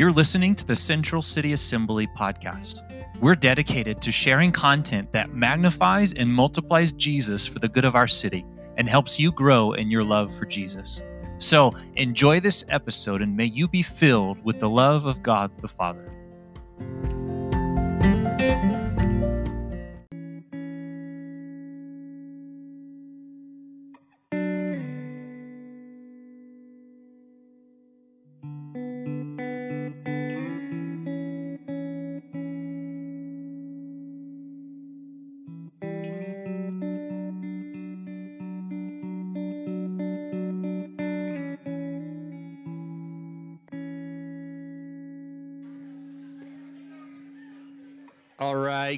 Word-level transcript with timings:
You're 0.00 0.12
listening 0.12 0.54
to 0.54 0.66
the 0.66 0.74
Central 0.74 1.20
City 1.20 1.52
Assembly 1.52 2.06
podcast. 2.06 2.80
We're 3.20 3.34
dedicated 3.34 4.00
to 4.00 4.10
sharing 4.10 4.50
content 4.50 5.12
that 5.12 5.34
magnifies 5.34 6.14
and 6.14 6.32
multiplies 6.32 6.92
Jesus 6.92 7.46
for 7.46 7.58
the 7.58 7.68
good 7.68 7.84
of 7.84 7.94
our 7.94 8.08
city 8.08 8.46
and 8.78 8.88
helps 8.88 9.20
you 9.20 9.30
grow 9.30 9.72
in 9.74 9.90
your 9.90 10.02
love 10.02 10.34
for 10.34 10.46
Jesus. 10.46 11.02
So 11.36 11.74
enjoy 11.96 12.40
this 12.40 12.64
episode 12.70 13.20
and 13.20 13.36
may 13.36 13.44
you 13.44 13.68
be 13.68 13.82
filled 13.82 14.42
with 14.42 14.58
the 14.58 14.70
love 14.70 15.04
of 15.04 15.22
God 15.22 15.50
the 15.60 15.68
Father. 15.68 16.10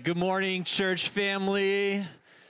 Good 0.04 0.16
morning, 0.16 0.64
church 0.64 1.10
family. 1.10 2.04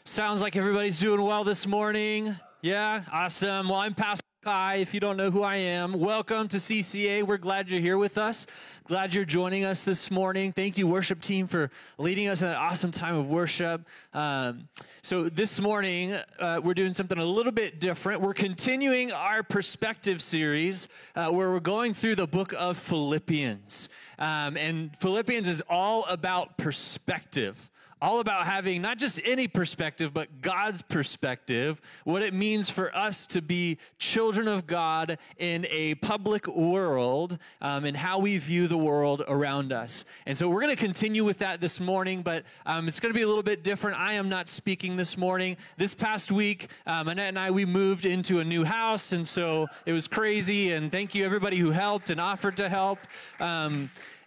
Sounds 0.05 0.41
like 0.41 0.57
everybody's 0.57 0.99
doing 0.99 1.21
well 1.21 1.45
this 1.45 1.67
morning. 1.67 2.35
Yeah, 2.63 3.03
awesome. 3.13 3.69
Well, 3.69 3.79
I'm 3.79 3.95
Pastor 3.95 4.22
Kai. 4.43 4.77
If 4.77 4.93
you 4.93 4.99
don't 4.99 5.17
know 5.17 5.31
who 5.31 5.45
I 5.45 5.55
am, 5.55 6.01
welcome 6.01 6.49
to 6.49 6.57
CCA. 6.57 7.23
We're 7.23 7.37
glad 7.37 7.71
you're 7.71 7.81
here 7.81 7.97
with 7.97 8.19
us. 8.19 8.45
Glad 8.89 9.15
you're 9.15 9.25
joining 9.25 9.65
us 9.65 9.85
this 9.85 10.11
morning. 10.11 10.51
Thank 10.51 10.77
you, 10.77 10.89
worship 10.89 11.21
team, 11.21 11.47
for 11.47 11.71
leading 11.97 12.27
us 12.27 12.43
in 12.43 12.49
an 12.49 12.57
awesome 12.57 12.91
time 12.91 13.15
of 13.15 13.29
worship. 13.29 13.87
Um, 14.13 14.69
so, 15.01 15.29
this 15.29 15.61
morning, 15.61 16.19
uh, 16.41 16.61
we're 16.61 16.75
doing 16.75 16.93
something 16.93 17.19
a 17.19 17.25
little 17.25 17.53
bit 17.53 17.79
different. 17.79 18.21
We're 18.21 18.35
continuing 18.35 19.13
our 19.13 19.45
perspective 19.45 20.21
series 20.21 20.89
uh, 21.15 21.29
where 21.29 21.53
we're 21.53 21.61
going 21.61 21.95
through 21.95 22.17
the 22.17 22.27
book 22.27 22.53
of 22.59 22.77
Philippians. 22.79 23.91
Um, 24.19 24.57
and 24.57 24.91
Philippians 24.99 25.47
is 25.47 25.63
all 25.71 26.05
about 26.07 26.59
perspective 26.59 27.71
all 28.03 28.19
about 28.19 28.47
having 28.47 28.83
not 28.83 28.99
just 28.99 29.21
any 29.25 29.47
perspective, 29.47 30.13
but 30.13 30.43
God's 30.43 30.83
perspective, 30.83 31.81
what 32.03 32.21
it 32.21 32.35
means 32.35 32.69
for 32.69 32.95
us 32.97 33.29
to 33.29 33.41
be 33.41 33.79
children 33.97 34.49
of 34.49 34.67
God 34.67 35.19
in 35.39 35.69
a 35.71 35.95
public 35.95 36.49
world 36.49 37.39
um, 37.61 37.85
and 37.85 37.97
how 37.97 38.19
we 38.19 38.39
view 38.39 38.67
the 38.67 38.77
world 38.77 39.23
around 39.29 39.73
us. 39.73 40.05
And 40.27 40.37
so 40.37 40.51
we're 40.51 40.63
going 40.63 40.75
to 40.75 40.85
continue 40.85 41.25
with 41.25 41.39
that 41.39 41.61
this 41.61 41.79
morning, 41.79 42.23
but 42.23 42.43
um, 42.67 42.89
it's 42.89 42.99
going 42.99 43.13
to 43.13 43.17
be 43.17 43.23
a 43.23 43.29
little 43.29 43.45
bit 43.45 43.63
different. 43.63 43.97
I 44.01 44.15
am 44.15 44.29
not 44.29 44.49
speaking 44.49 44.97
this 44.97 45.17
morning. 45.17 45.57
This 45.77 45.95
past 45.95 46.33
week, 46.33 46.71
um, 46.89 47.07
Annette 47.07 47.29
and 47.29 47.39
I, 47.39 47.53
we 47.53 47.65
moved 47.65 48.05
into 48.05 48.41
a 48.41 48.45
new 48.45 48.65
house, 48.65 49.13
and 49.13 49.25
so 49.25 49.69
it 49.87 49.93
was 49.93 50.09
crazy. 50.09 50.73
And 50.73 50.91
thank 50.91 51.15
you, 51.15 51.25
everybody 51.25 51.57
who 51.57 51.71
helped 51.71 52.11
and 52.11 52.21
offered 52.21 52.57
to 52.57 52.69
help. 52.69 52.99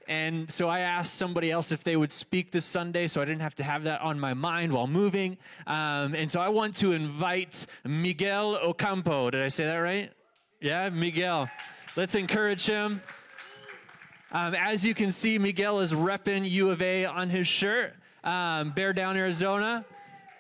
And 0.08 0.50
so 0.50 0.70
I 0.70 0.82
asked 0.82 1.16
somebody 1.16 1.50
else 1.50 1.72
if 1.72 1.84
they 1.84 1.96
would 1.96 2.12
speak 2.12 2.52
this 2.52 2.66
Sunday, 2.66 3.08
so 3.08 3.22
I 3.22 3.26
didn't 3.26 3.42
have 3.42 3.56
to 3.56 3.64
have 3.64 3.84
that 3.86 4.02
on 4.02 4.20
my 4.20 4.34
mind 4.34 4.72
while 4.72 4.88
moving. 4.88 5.38
Um, 5.66 6.14
and 6.14 6.30
so 6.30 6.40
I 6.40 6.50
want 6.50 6.76
to 6.76 6.92
invite 6.92 7.66
Miguel 7.84 8.58
Ocampo. 8.58 9.32
Did 9.32 9.42
I 9.42 9.48
say 9.48 9.66
that 9.66 9.78
right? 9.78 10.12
Yeah, 10.62 10.90
Miguel. 10.90 11.50
Let's 11.96 12.16
encourage 12.16 12.66
him. 12.66 13.02
Um, 14.32 14.54
as 14.54 14.86
you 14.86 14.94
can 14.94 15.10
see, 15.10 15.40
Miguel 15.40 15.80
is 15.80 15.94
repping 15.94 16.50
U 16.50 16.70
of 16.70 16.82
A 16.82 17.06
on 17.06 17.30
his 17.30 17.48
shirt, 17.48 17.94
um, 18.24 18.72
Bear 18.72 18.94
Down, 18.94 19.18
Arizona. 19.18 19.86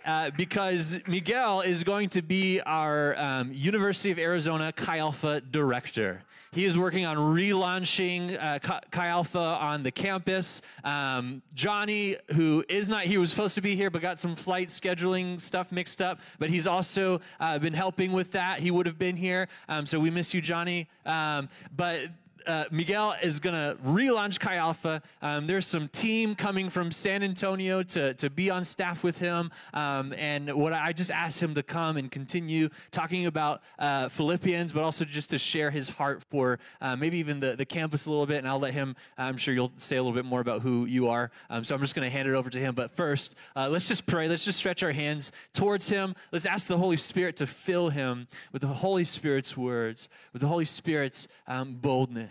Uh, 0.05 0.29
because 0.37 0.99
Miguel 1.07 1.61
is 1.61 1.83
going 1.83 2.09
to 2.09 2.21
be 2.21 2.61
our 2.61 3.17
um, 3.17 3.51
University 3.51 4.11
of 4.11 4.19
Arizona 4.19 4.71
Chi 4.71 4.99
Alpha 4.99 5.41
director. 5.41 6.21
He 6.55 6.63
is 6.63 6.77
working 6.77 7.05
on 7.05 7.17
relaunching 7.17 8.41
uh, 8.41 8.59
Chi 8.59 9.07
Alpha 9.07 9.37
on 9.37 9.83
the 9.83 9.91
campus. 9.91 10.61
Um, 10.85 11.41
Johnny, 11.53 12.15
who 12.31 12.63
is 12.69 12.87
not, 12.87 13.03
he 13.03 13.17
was 13.17 13.29
supposed 13.29 13.55
to 13.55 13.61
be 13.61 13.75
here, 13.75 13.89
but 13.89 14.01
got 14.01 14.19
some 14.19 14.37
flight 14.37 14.69
scheduling 14.69 15.37
stuff 15.37 15.73
mixed 15.73 16.01
up. 16.01 16.21
But 16.39 16.49
he's 16.49 16.65
also 16.65 17.19
uh, 17.41 17.59
been 17.59 17.73
helping 17.73 18.13
with 18.13 18.31
that. 18.31 18.59
He 18.59 18.71
would 18.71 18.85
have 18.85 18.97
been 18.97 19.17
here. 19.17 19.49
Um, 19.67 19.85
so 19.85 19.99
we 19.99 20.09
miss 20.09 20.33
you, 20.33 20.39
Johnny. 20.39 20.87
Um, 21.05 21.49
but 21.75 22.07
uh, 22.47 22.65
Miguel 22.71 23.15
is 23.21 23.39
going 23.39 23.53
to 23.53 23.81
relaunch 23.83 24.39
Chi 24.39 24.55
Alpha. 24.55 25.01
Um, 25.21 25.47
there's 25.47 25.65
some 25.65 25.87
team 25.87 26.35
coming 26.35 26.69
from 26.69 26.91
San 26.91 27.23
Antonio 27.23 27.83
to, 27.83 28.13
to 28.15 28.29
be 28.29 28.49
on 28.49 28.63
staff 28.63 29.03
with 29.03 29.17
him. 29.17 29.51
Um, 29.73 30.13
and 30.17 30.53
what 30.53 30.73
I 30.73 30.93
just 30.93 31.11
asked 31.11 31.41
him 31.41 31.55
to 31.55 31.63
come 31.63 31.97
and 31.97 32.11
continue 32.11 32.69
talking 32.91 33.25
about 33.25 33.61
uh, 33.79 34.09
Philippians, 34.09 34.71
but 34.71 34.83
also 34.83 35.05
just 35.05 35.29
to 35.31 35.37
share 35.37 35.71
his 35.71 35.89
heart 35.89 36.23
for 36.29 36.59
uh, 36.81 36.95
maybe 36.95 37.17
even 37.17 37.39
the, 37.39 37.55
the 37.55 37.65
campus 37.65 38.05
a 38.05 38.09
little 38.09 38.25
bit. 38.25 38.37
And 38.37 38.47
I'll 38.47 38.59
let 38.59 38.73
him, 38.73 38.95
I'm 39.17 39.37
sure 39.37 39.53
you'll 39.53 39.71
say 39.77 39.97
a 39.97 40.01
little 40.01 40.15
bit 40.15 40.25
more 40.25 40.41
about 40.41 40.61
who 40.61 40.85
you 40.85 41.09
are. 41.09 41.31
Um, 41.49 41.63
so 41.63 41.75
I'm 41.75 41.81
just 41.81 41.95
going 41.95 42.05
to 42.05 42.15
hand 42.15 42.27
it 42.27 42.33
over 42.33 42.49
to 42.49 42.59
him. 42.59 42.75
But 42.75 42.91
first, 42.91 43.35
uh, 43.55 43.69
let's 43.69 43.87
just 43.87 44.05
pray. 44.05 44.27
Let's 44.27 44.45
just 44.45 44.59
stretch 44.59 44.83
our 44.83 44.91
hands 44.91 45.31
towards 45.53 45.89
him. 45.89 46.15
Let's 46.31 46.45
ask 46.45 46.67
the 46.67 46.77
Holy 46.77 46.97
Spirit 46.97 47.35
to 47.37 47.47
fill 47.47 47.89
him 47.89 48.27
with 48.51 48.61
the 48.61 48.67
Holy 48.67 49.05
Spirit's 49.05 49.57
words, 49.57 50.09
with 50.33 50.41
the 50.41 50.47
Holy 50.47 50.65
Spirit's 50.65 51.27
um, 51.47 51.75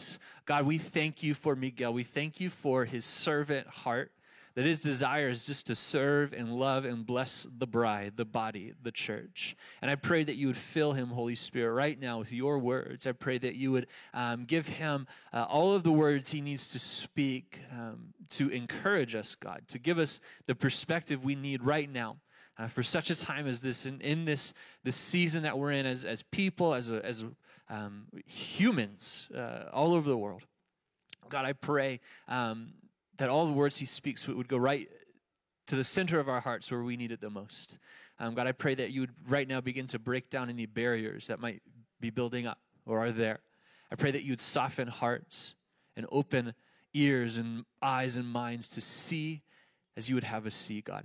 boldness. 0.04 0.18
God, 0.46 0.66
we 0.66 0.78
thank 0.78 1.22
you 1.22 1.34
for 1.34 1.56
Miguel. 1.56 1.92
We 1.92 2.04
thank 2.04 2.40
you 2.40 2.50
for 2.50 2.84
his 2.84 3.04
servant 3.04 3.66
heart, 3.66 4.12
that 4.54 4.64
his 4.64 4.80
desire 4.80 5.30
is 5.30 5.46
just 5.46 5.66
to 5.66 5.74
serve 5.74 6.32
and 6.32 6.52
love 6.52 6.84
and 6.84 7.04
bless 7.04 7.46
the 7.58 7.66
bride, 7.66 8.12
the 8.16 8.24
body, 8.24 8.72
the 8.82 8.92
church. 8.92 9.56
And 9.82 9.90
I 9.90 9.96
pray 9.96 10.22
that 10.22 10.36
you 10.36 10.46
would 10.48 10.56
fill 10.56 10.92
him, 10.92 11.08
Holy 11.08 11.34
Spirit, 11.34 11.72
right 11.72 11.98
now 11.98 12.18
with 12.18 12.32
your 12.32 12.58
words. 12.58 13.06
I 13.06 13.12
pray 13.12 13.38
that 13.38 13.54
you 13.54 13.72
would 13.72 13.86
um, 14.12 14.44
give 14.44 14.66
him 14.66 15.06
uh, 15.32 15.44
all 15.48 15.74
of 15.74 15.82
the 15.82 15.92
words 15.92 16.30
he 16.30 16.40
needs 16.40 16.70
to 16.72 16.78
speak 16.78 17.60
um, 17.72 18.12
to 18.30 18.48
encourage 18.50 19.14
us, 19.14 19.34
God, 19.34 19.62
to 19.68 19.78
give 19.78 19.98
us 19.98 20.20
the 20.46 20.54
perspective 20.54 21.24
we 21.24 21.34
need 21.34 21.62
right 21.62 21.90
now. 21.90 22.18
Uh, 22.56 22.68
for 22.68 22.84
such 22.84 23.10
a 23.10 23.16
time 23.16 23.48
as 23.48 23.60
this, 23.60 23.84
in, 23.84 24.00
in 24.00 24.24
this, 24.24 24.54
this 24.84 24.94
season 24.94 25.42
that 25.42 25.58
we're 25.58 25.72
in 25.72 25.86
as, 25.86 26.04
as 26.04 26.22
people, 26.22 26.72
as 26.72 26.88
a, 26.88 27.04
as 27.04 27.24
a 27.24 27.26
um, 27.68 28.06
humans 28.26 29.28
uh, 29.34 29.64
all 29.72 29.94
over 29.94 30.08
the 30.08 30.16
world. 30.16 30.42
God, 31.28 31.44
I 31.44 31.52
pray 31.52 32.00
um, 32.28 32.74
that 33.16 33.28
all 33.28 33.46
the 33.46 33.52
words 33.52 33.78
He 33.78 33.86
speaks 33.86 34.26
would 34.28 34.48
go 34.48 34.56
right 34.56 34.88
to 35.66 35.76
the 35.76 35.84
center 35.84 36.20
of 36.20 36.28
our 36.28 36.40
hearts 36.40 36.70
where 36.70 36.82
we 36.82 36.96
need 36.96 37.12
it 37.12 37.20
the 37.20 37.30
most. 37.30 37.78
Um, 38.18 38.34
God, 38.34 38.46
I 38.46 38.52
pray 38.52 38.74
that 38.74 38.90
you 38.90 39.00
would 39.02 39.14
right 39.28 39.48
now 39.48 39.60
begin 39.60 39.86
to 39.88 39.98
break 39.98 40.30
down 40.30 40.50
any 40.50 40.66
barriers 40.66 41.28
that 41.28 41.40
might 41.40 41.62
be 42.00 42.10
building 42.10 42.46
up 42.46 42.58
or 42.86 43.04
are 43.04 43.12
there. 43.12 43.40
I 43.90 43.96
pray 43.96 44.10
that 44.10 44.22
you 44.22 44.32
would 44.32 44.40
soften 44.40 44.88
hearts 44.88 45.54
and 45.96 46.06
open 46.12 46.54
ears 46.92 47.38
and 47.38 47.64
eyes 47.82 48.16
and 48.16 48.26
minds 48.26 48.68
to 48.70 48.80
see 48.80 49.42
as 49.96 50.08
you 50.08 50.14
would 50.14 50.24
have 50.24 50.46
us 50.46 50.54
see, 50.54 50.80
God. 50.80 51.04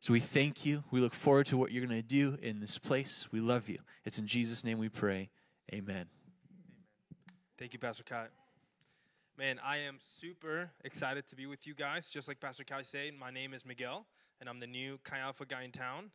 So 0.00 0.12
we 0.12 0.20
thank 0.20 0.64
you. 0.64 0.82
We 0.90 1.00
look 1.00 1.14
forward 1.14 1.46
to 1.46 1.58
what 1.58 1.72
you're 1.72 1.84
going 1.84 2.00
to 2.00 2.06
do 2.06 2.38
in 2.40 2.60
this 2.60 2.78
place. 2.78 3.28
We 3.30 3.40
love 3.40 3.68
you. 3.68 3.80
It's 4.04 4.18
in 4.18 4.26
Jesus' 4.26 4.64
name 4.64 4.78
we 4.78 4.88
pray. 4.88 5.28
Amen. 5.72 6.06
Thank 7.56 7.72
you, 7.74 7.78
Pastor 7.78 8.02
Kai. 8.02 8.26
Man, 9.38 9.60
I 9.64 9.76
am 9.78 9.98
super 10.18 10.68
excited 10.82 11.28
to 11.28 11.36
be 11.36 11.46
with 11.46 11.64
you 11.64 11.74
guys. 11.74 12.10
Just 12.10 12.26
like 12.26 12.40
Pastor 12.40 12.64
Kai 12.64 12.82
said, 12.82 13.12
my 13.16 13.30
name 13.30 13.54
is 13.54 13.64
Miguel, 13.64 14.04
and 14.40 14.48
I'm 14.48 14.58
the 14.58 14.66
new 14.66 14.98
Chi 15.04 15.18
Alpha 15.18 15.46
guy 15.46 15.62
in 15.62 15.70
town. 15.70 16.10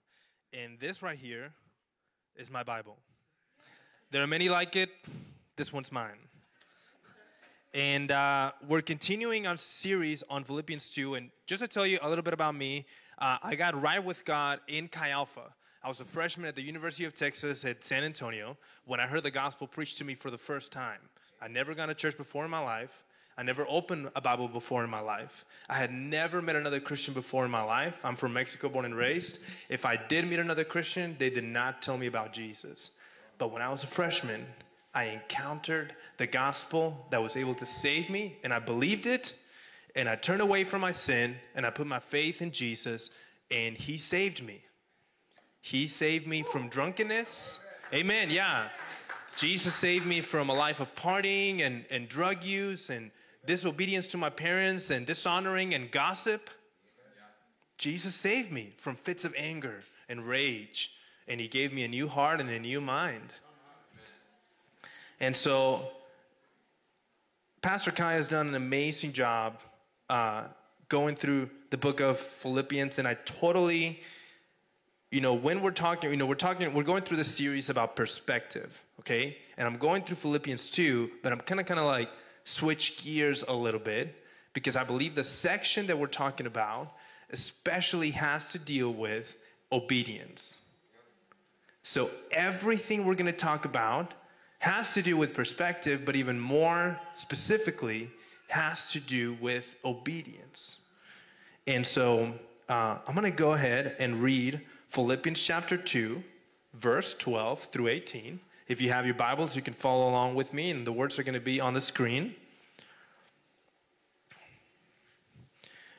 And 0.52 0.78
this 0.78 1.02
right 1.02 1.18
here 1.18 1.54
is 2.36 2.52
my 2.52 2.64
Bible. 2.64 2.98
There 4.12 4.22
are 4.22 4.28
many 4.28 4.50
like 4.50 4.76
it. 4.76 4.90
This 5.56 5.72
one's 5.72 5.90
mine. 5.90 6.20
And 7.74 8.12
uh, 8.12 8.52
we're 8.68 8.82
continuing 8.82 9.48
our 9.48 9.56
series 9.56 10.22
on 10.30 10.44
Philippians 10.44 10.90
2. 10.90 11.16
And 11.16 11.30
just 11.46 11.62
to 11.62 11.68
tell 11.70 11.88
you 11.88 11.98
a 12.02 12.10
little 12.10 12.24
bit 12.24 12.34
about 12.34 12.56
me, 12.56 12.86
uh, 13.20 13.38
I 13.42 13.56
got 13.56 13.82
right 13.82 14.04
with 14.04 14.26
God 14.26 14.60
in 14.68 14.90
Chi 14.90 15.12
Alpha. 15.12 15.54
I 15.86 15.88
was 15.88 16.02
a 16.02 16.06
freshman 16.06 16.48
at 16.48 16.56
the 16.56 16.64
University 16.64 17.06
of 17.06 17.14
Texas 17.14 17.64
at 17.64 17.84
San 17.84 18.04
Antonio 18.04 18.58
when 18.86 19.00
I 19.00 19.06
heard 19.06 19.22
the 19.22 19.30
gospel 19.30 19.68
preached 19.68 20.00
to 20.00 20.04
me 20.04 20.16
for 20.16 20.32
the 20.32 20.38
first 20.38 20.72
time. 20.72 20.98
I 21.40 21.48
never 21.48 21.76
gone 21.76 21.90
to 21.90 21.94
church 21.94 22.18
before 22.18 22.44
in 22.44 22.50
my 22.50 22.60
life. 22.60 23.04
I 23.38 23.44
never 23.44 23.68
opened 23.70 24.10
a 24.16 24.20
Bible 24.20 24.48
before 24.48 24.84
in 24.84 24.90
my 24.90 25.02
life. 25.02 25.46
I 25.70 25.76
had 25.76 25.94
never 25.94 26.42
met 26.42 26.56
another 26.56 26.80
Christian 26.80 27.14
before 27.14 27.46
in 27.46 27.52
my 27.52 27.62
life. 27.62 28.04
I'm 28.04 28.16
from 28.16 28.34
Mexico, 28.34 28.68
born 28.68 28.86
and 28.86 28.96
raised. 28.98 29.38
If 29.70 29.86
I 29.86 29.96
did 29.96 30.28
meet 30.28 30.40
another 30.40 30.64
Christian, 30.64 31.16
they 31.20 31.30
did 31.30 31.44
not 31.44 31.84
tell 31.84 32.00
me 32.00 32.08
about 32.08 32.34
Jesus. 32.34 32.90
But 33.38 33.52
when 33.52 33.62
I 33.62 33.70
was 33.70 33.84
a 33.84 33.88
freshman, 33.88 34.44
I 34.96 35.04
encountered 35.04 35.94
the 36.18 36.26
gospel 36.26 37.06
that 37.12 37.22
was 37.22 37.38
able 37.38 37.54
to 37.54 37.66
save 37.68 38.10
me, 38.10 38.38
and 38.44 38.52
I 38.52 38.58
believed 38.58 39.06
it, 39.06 39.36
and 39.96 40.10
I 40.10 40.16
turned 40.16 40.42
away 40.42 40.64
from 40.64 40.82
my 40.82 40.92
sin, 40.92 41.36
and 41.54 41.64
I 41.64 41.70
put 41.70 41.86
my 41.86 42.00
faith 42.00 42.42
in 42.42 42.50
Jesus, 42.50 43.12
and 43.52 43.78
He 43.78 43.98
saved 43.98 44.44
me. 44.44 44.65
He 45.66 45.88
saved 45.88 46.28
me 46.28 46.44
from 46.44 46.70
drunkenness. 46.70 47.60
Amen. 47.92 48.30
Yeah. 48.30 48.68
Jesus 49.36 49.74
saved 49.74 50.06
me 50.06 50.22
from 50.22 50.52
a 50.52 50.54
life 50.54 50.80
of 50.80 50.94
partying 50.94 51.62
and, 51.62 51.86
and 51.90 52.08
drug 52.08 52.44
use 52.44 52.92
and 52.92 53.10
disobedience 53.48 54.06
to 54.10 54.18
my 54.18 54.30
parents 54.30 54.92
and 54.92 55.08
dishonoring 55.08 55.74
and 55.74 55.90
gossip. 55.90 56.52
Jesus 57.80 58.14
saved 58.14 58.52
me 58.52 58.74
from 58.78 58.96
fits 58.96 59.26
of 59.26 59.34
anger 59.36 59.82
and 60.08 60.28
rage, 60.28 61.00
and 61.28 61.42
He 61.42 61.48
gave 61.48 61.74
me 61.74 61.84
a 61.84 61.88
new 61.88 62.08
heart 62.08 62.40
and 62.40 62.50
a 62.52 62.60
new 62.60 62.80
mind. 62.80 63.34
And 65.20 65.36
so, 65.36 65.88
Pastor 67.64 67.90
Kai 67.90 68.14
has 68.14 68.28
done 68.28 68.50
an 68.50 68.56
amazing 68.56 69.14
job 69.14 69.62
uh, 70.12 70.44
going 70.90 71.16
through 71.16 71.50
the 71.72 71.78
book 71.78 72.02
of 72.02 72.20
Philippians, 72.20 73.00
and 73.00 73.08
I 73.08 73.16
totally, 73.26 74.02
you 75.16 75.22
know, 75.22 75.34
when 75.34 75.62
we're 75.62 75.72
talking, 75.72 76.10
you 76.12 76.18
know, 76.18 76.26
we're 76.26 76.36
talking, 76.36 76.74
we're 76.74 76.84
going 76.84 77.02
through 77.02 77.16
this 77.16 77.34
series 77.34 77.70
about 77.70 77.96
perspective, 77.96 78.84
okay? 79.00 79.38
And 79.56 79.66
I'm 79.66 79.78
going 79.78 80.04
through 80.04 80.18
Philippians 80.18 80.70
2, 80.72 81.10
but 81.24 81.32
I'm 81.32 81.40
kind 81.40 81.62
of, 81.62 81.66
kind 81.66 81.80
of 81.80 81.86
like 81.86 82.10
switch 82.44 83.02
gears 83.02 83.42
a 83.48 83.54
little 83.54 83.80
bit 83.80 84.14
because 84.52 84.76
I 84.76 84.84
believe 84.84 85.16
the 85.16 85.24
section 85.24 85.88
that 85.88 85.98
we're 85.98 86.08
talking 86.08 86.48
about 86.48 86.92
especially 87.30 88.12
has 88.12 88.52
to 88.52 88.60
deal 88.60 88.92
with 88.92 89.38
obedience. 89.72 90.58
So 91.82 92.10
everything 92.30 93.06
we're 93.06 93.16
going 93.16 93.26
to 93.28 93.32
talk 93.32 93.64
about 93.64 94.14
has 94.60 94.96
to 94.96 95.02
do 95.02 95.16
with 95.16 95.34
perspective, 95.34 96.02
but 96.06 96.18
even 96.18 96.42
more 96.42 97.00
specifically, 97.14 98.12
has 98.50 98.92
to 98.92 99.00
do 99.00 99.38
with 99.40 99.78
obedience. 99.86 100.82
And 101.68 101.88
so 101.88 102.34
uh, 102.68 102.98
I'm 103.08 103.16
going 103.16 103.32
to 103.32 103.38
go 103.38 103.54
ahead 103.54 103.96
and 103.98 104.22
read 104.22 104.60
Philippians 104.96 105.44
chapter 105.44 105.76
2, 105.76 106.24
verse 106.74 107.16
12 107.16 107.64
through 107.66 107.90
18. 107.90 108.40
If 108.70 108.80
you 108.80 108.94
have 108.94 109.06
your 109.06 109.14
Bibles, 109.14 109.54
you 109.54 109.62
can 109.62 109.74
follow 109.74 110.08
along 110.08 110.36
with 110.36 110.54
me, 110.54 110.72
and 110.72 110.88
the 110.88 110.94
words 110.94 111.20
are 111.20 111.24
going 111.24 111.34
to 111.34 111.42
be 111.42 111.60
on 111.60 111.74
the 111.74 111.82
screen. 111.82 112.34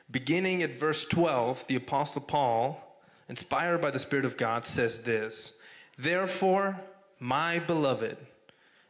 Beginning 0.09 0.63
at 0.63 0.71
verse 0.71 1.05
12, 1.05 1.67
the 1.67 1.75
Apostle 1.75 2.23
Paul, 2.23 2.99
inspired 3.29 3.81
by 3.81 3.91
the 3.91 3.99
Spirit 3.99 4.25
of 4.25 4.35
God, 4.35 4.65
says 4.65 5.03
this 5.03 5.59
Therefore, 5.95 6.81
my 7.19 7.59
beloved, 7.59 8.17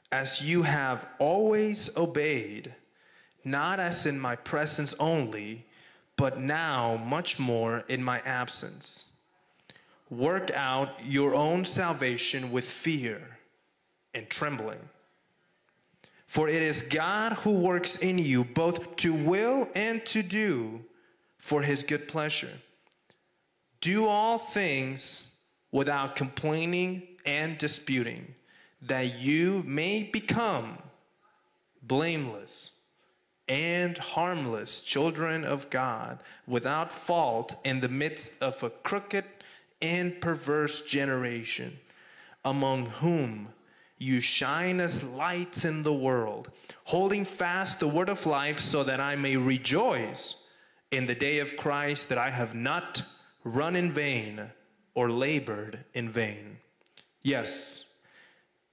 as 0.09 0.41
you 0.41 0.61
have 0.61 1.05
always 1.19 1.97
obeyed, 1.97 2.73
not 3.43 3.81
as 3.81 4.05
in 4.05 4.21
my 4.21 4.37
presence 4.37 4.95
only, 5.01 5.65
but 6.15 6.39
now 6.39 6.95
much 6.95 7.39
more 7.39 7.83
in 7.89 8.01
my 8.01 8.21
absence. 8.21 9.07
Work 10.09 10.51
out 10.51 10.89
your 11.03 11.35
own 11.35 11.65
salvation 11.65 12.51
with 12.51 12.65
fear 12.65 13.37
and 14.13 14.29
trembling. 14.29 14.79
For 16.27 16.49
it 16.49 16.61
is 16.61 16.81
God 16.81 17.33
who 17.33 17.51
works 17.51 17.97
in 17.97 18.17
you 18.17 18.43
both 18.43 18.95
to 18.97 19.13
will 19.13 19.69
and 19.73 20.05
to 20.07 20.21
do 20.21 20.81
for 21.37 21.61
his 21.61 21.83
good 21.83 22.07
pleasure. 22.07 22.51
Do 23.79 24.07
all 24.07 24.37
things 24.37 25.37
without 25.71 26.15
complaining 26.15 27.03
and 27.25 27.57
disputing, 27.57 28.35
that 28.81 29.19
you 29.19 29.63
may 29.65 30.03
become 30.03 30.77
blameless 31.81 32.71
and 33.47 33.97
harmless 33.97 34.81
children 34.81 35.45
of 35.45 35.69
God, 35.69 36.21
without 36.45 36.91
fault 36.91 37.55
in 37.63 37.79
the 37.79 37.87
midst 37.87 38.41
of 38.41 38.61
a 38.63 38.69
crooked 38.69 39.36
and 39.81 40.19
perverse 40.21 40.85
generation, 40.85 41.77
among 42.43 42.87
whom 42.87 43.49
you 43.97 44.19
shine 44.19 44.79
as 44.79 45.03
lights 45.03 45.65
in 45.65 45.83
the 45.83 45.93
world, 45.93 46.51
holding 46.85 47.25
fast 47.25 47.79
the 47.79 47.87
word 47.87 48.09
of 48.09 48.25
life, 48.25 48.59
so 48.59 48.83
that 48.83 48.99
I 48.99 49.15
may 49.15 49.37
rejoice 49.37 50.47
in 50.91 51.05
the 51.05 51.15
day 51.15 51.39
of 51.39 51.57
Christ 51.57 52.09
that 52.09 52.17
I 52.17 52.29
have 52.29 52.53
not 52.53 53.03
run 53.43 53.75
in 53.75 53.91
vain 53.91 54.51
or 54.93 55.09
labored 55.09 55.83
in 55.93 56.09
vain. 56.09 56.57
Yes, 57.23 57.85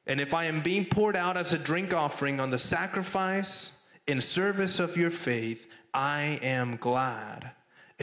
and 0.06 0.20
if 0.20 0.34
I 0.34 0.44
am 0.44 0.60
being 0.60 0.84
poured 0.84 1.16
out 1.16 1.36
as 1.36 1.52
a 1.52 1.58
drink 1.58 1.94
offering 1.94 2.38
on 2.38 2.50
the 2.50 2.58
sacrifice 2.58 3.86
in 4.06 4.20
service 4.20 4.78
of 4.78 4.96
your 4.96 5.10
faith, 5.10 5.66
I 5.94 6.38
am 6.42 6.76
glad 6.76 7.52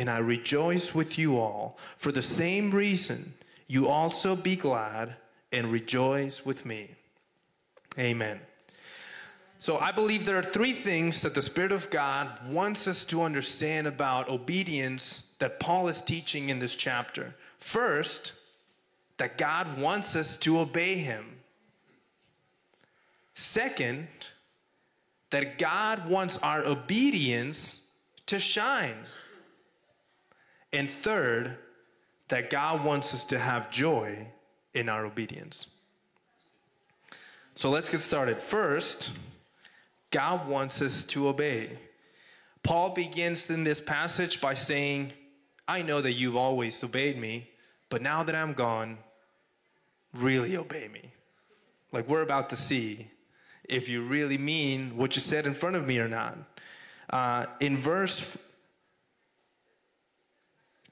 and 0.02 0.10
I 0.10 0.18
rejoice 0.18 0.96
with 0.96 1.20
you 1.20 1.38
all. 1.38 1.78
For 1.96 2.12
the 2.12 2.24
same 2.24 2.72
reason, 2.72 3.36
you 3.68 3.88
also 3.88 4.36
be 4.36 4.56
glad 4.56 5.16
and 5.52 5.72
rejoice 5.72 6.44
with 6.44 6.66
me. 6.66 6.90
Amen. 8.00 8.40
So 9.60 9.78
I 9.78 9.92
believe 9.92 10.26
there 10.26 10.40
are 10.40 10.44
three 10.44 10.74
things 10.74 11.22
that 11.22 11.36
the 11.36 11.42
Spirit 11.44 11.72
of 11.72 11.92
God 11.92 12.28
wants 12.48 12.88
us 12.88 13.06
to 13.06 13.22
understand 13.22 13.86
about 13.86 14.28
obedience 14.28 15.28
that 15.38 15.60
Paul 15.60 15.88
is 15.88 16.02
teaching 16.02 16.50
in 16.50 16.58
this 16.58 16.74
chapter. 16.74 17.36
First, 17.60 18.34
that 19.18 19.38
God 19.38 19.78
wants 19.78 20.16
us 20.16 20.36
to 20.38 20.58
obey 20.58 20.96
Him. 20.96 21.38
Second, 23.36 24.08
that 25.30 25.60
God 25.60 26.10
wants 26.10 26.40
our 26.40 26.66
obedience 26.66 27.88
to 28.26 28.40
shine. 28.40 28.98
And 30.74 30.90
third, 30.90 31.58
that 32.30 32.50
God 32.50 32.86
wants 32.86 33.14
us 33.14 33.26
to 33.26 33.38
have 33.38 33.70
joy 33.70 34.28
in 34.74 34.88
our 34.88 35.06
obedience. 35.06 35.68
So 37.56 37.70
let's 37.70 37.90
get 37.90 38.00
started. 38.00 38.42
First, 38.42 39.12
God 40.12 40.48
wants 40.48 40.82
us 40.82 41.04
to 41.06 41.28
obey. 41.28 41.78
Paul 42.64 42.92
begins 42.92 43.50
in 43.50 43.64
this 43.64 43.82
passage 43.82 44.40
by 44.40 44.54
saying, 44.54 45.12
I 45.68 45.82
know 45.82 46.02
that 46.02 46.14
you've 46.14 46.38
always 46.38 46.82
obeyed 46.84 47.18
me, 47.18 47.50
but 47.90 48.02
now 48.02 48.24
that 48.24 48.36
I'm 48.36 48.54
gone, 48.54 48.98
really 50.14 50.56
obey 50.56 50.88
me. 50.88 51.12
Like 51.92 52.08
we're 52.08 52.22
about 52.22 52.50
to 52.52 52.56
see 52.56 53.08
if 53.66 53.90
you 53.90 54.04
really 54.04 54.38
mean 54.38 54.96
what 54.98 55.16
you 55.16 55.22
said 55.22 55.46
in 55.46 55.54
front 55.54 55.76
of 55.76 55.86
me 55.86 56.00
or 56.00 56.08
not. 56.08 56.38
Uh, 57.10 57.46
in 57.60 57.78
verse 57.78 58.38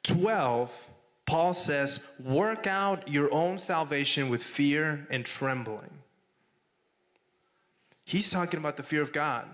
12, 0.04 0.90
Paul 1.25 1.54
says, 1.54 2.01
Work 2.24 2.68
out 2.68 3.07
your 3.07 3.34
own 3.34 3.57
salvation 3.57 4.30
with 4.30 4.44
fear 4.44 5.07
and 5.10 5.25
trembling. 5.25 5.92
He's 8.06 8.31
talking 8.31 8.60
about 8.60 8.75
the 8.75 8.84
fear 8.84 9.03
of 9.03 9.13
God, 9.13 9.46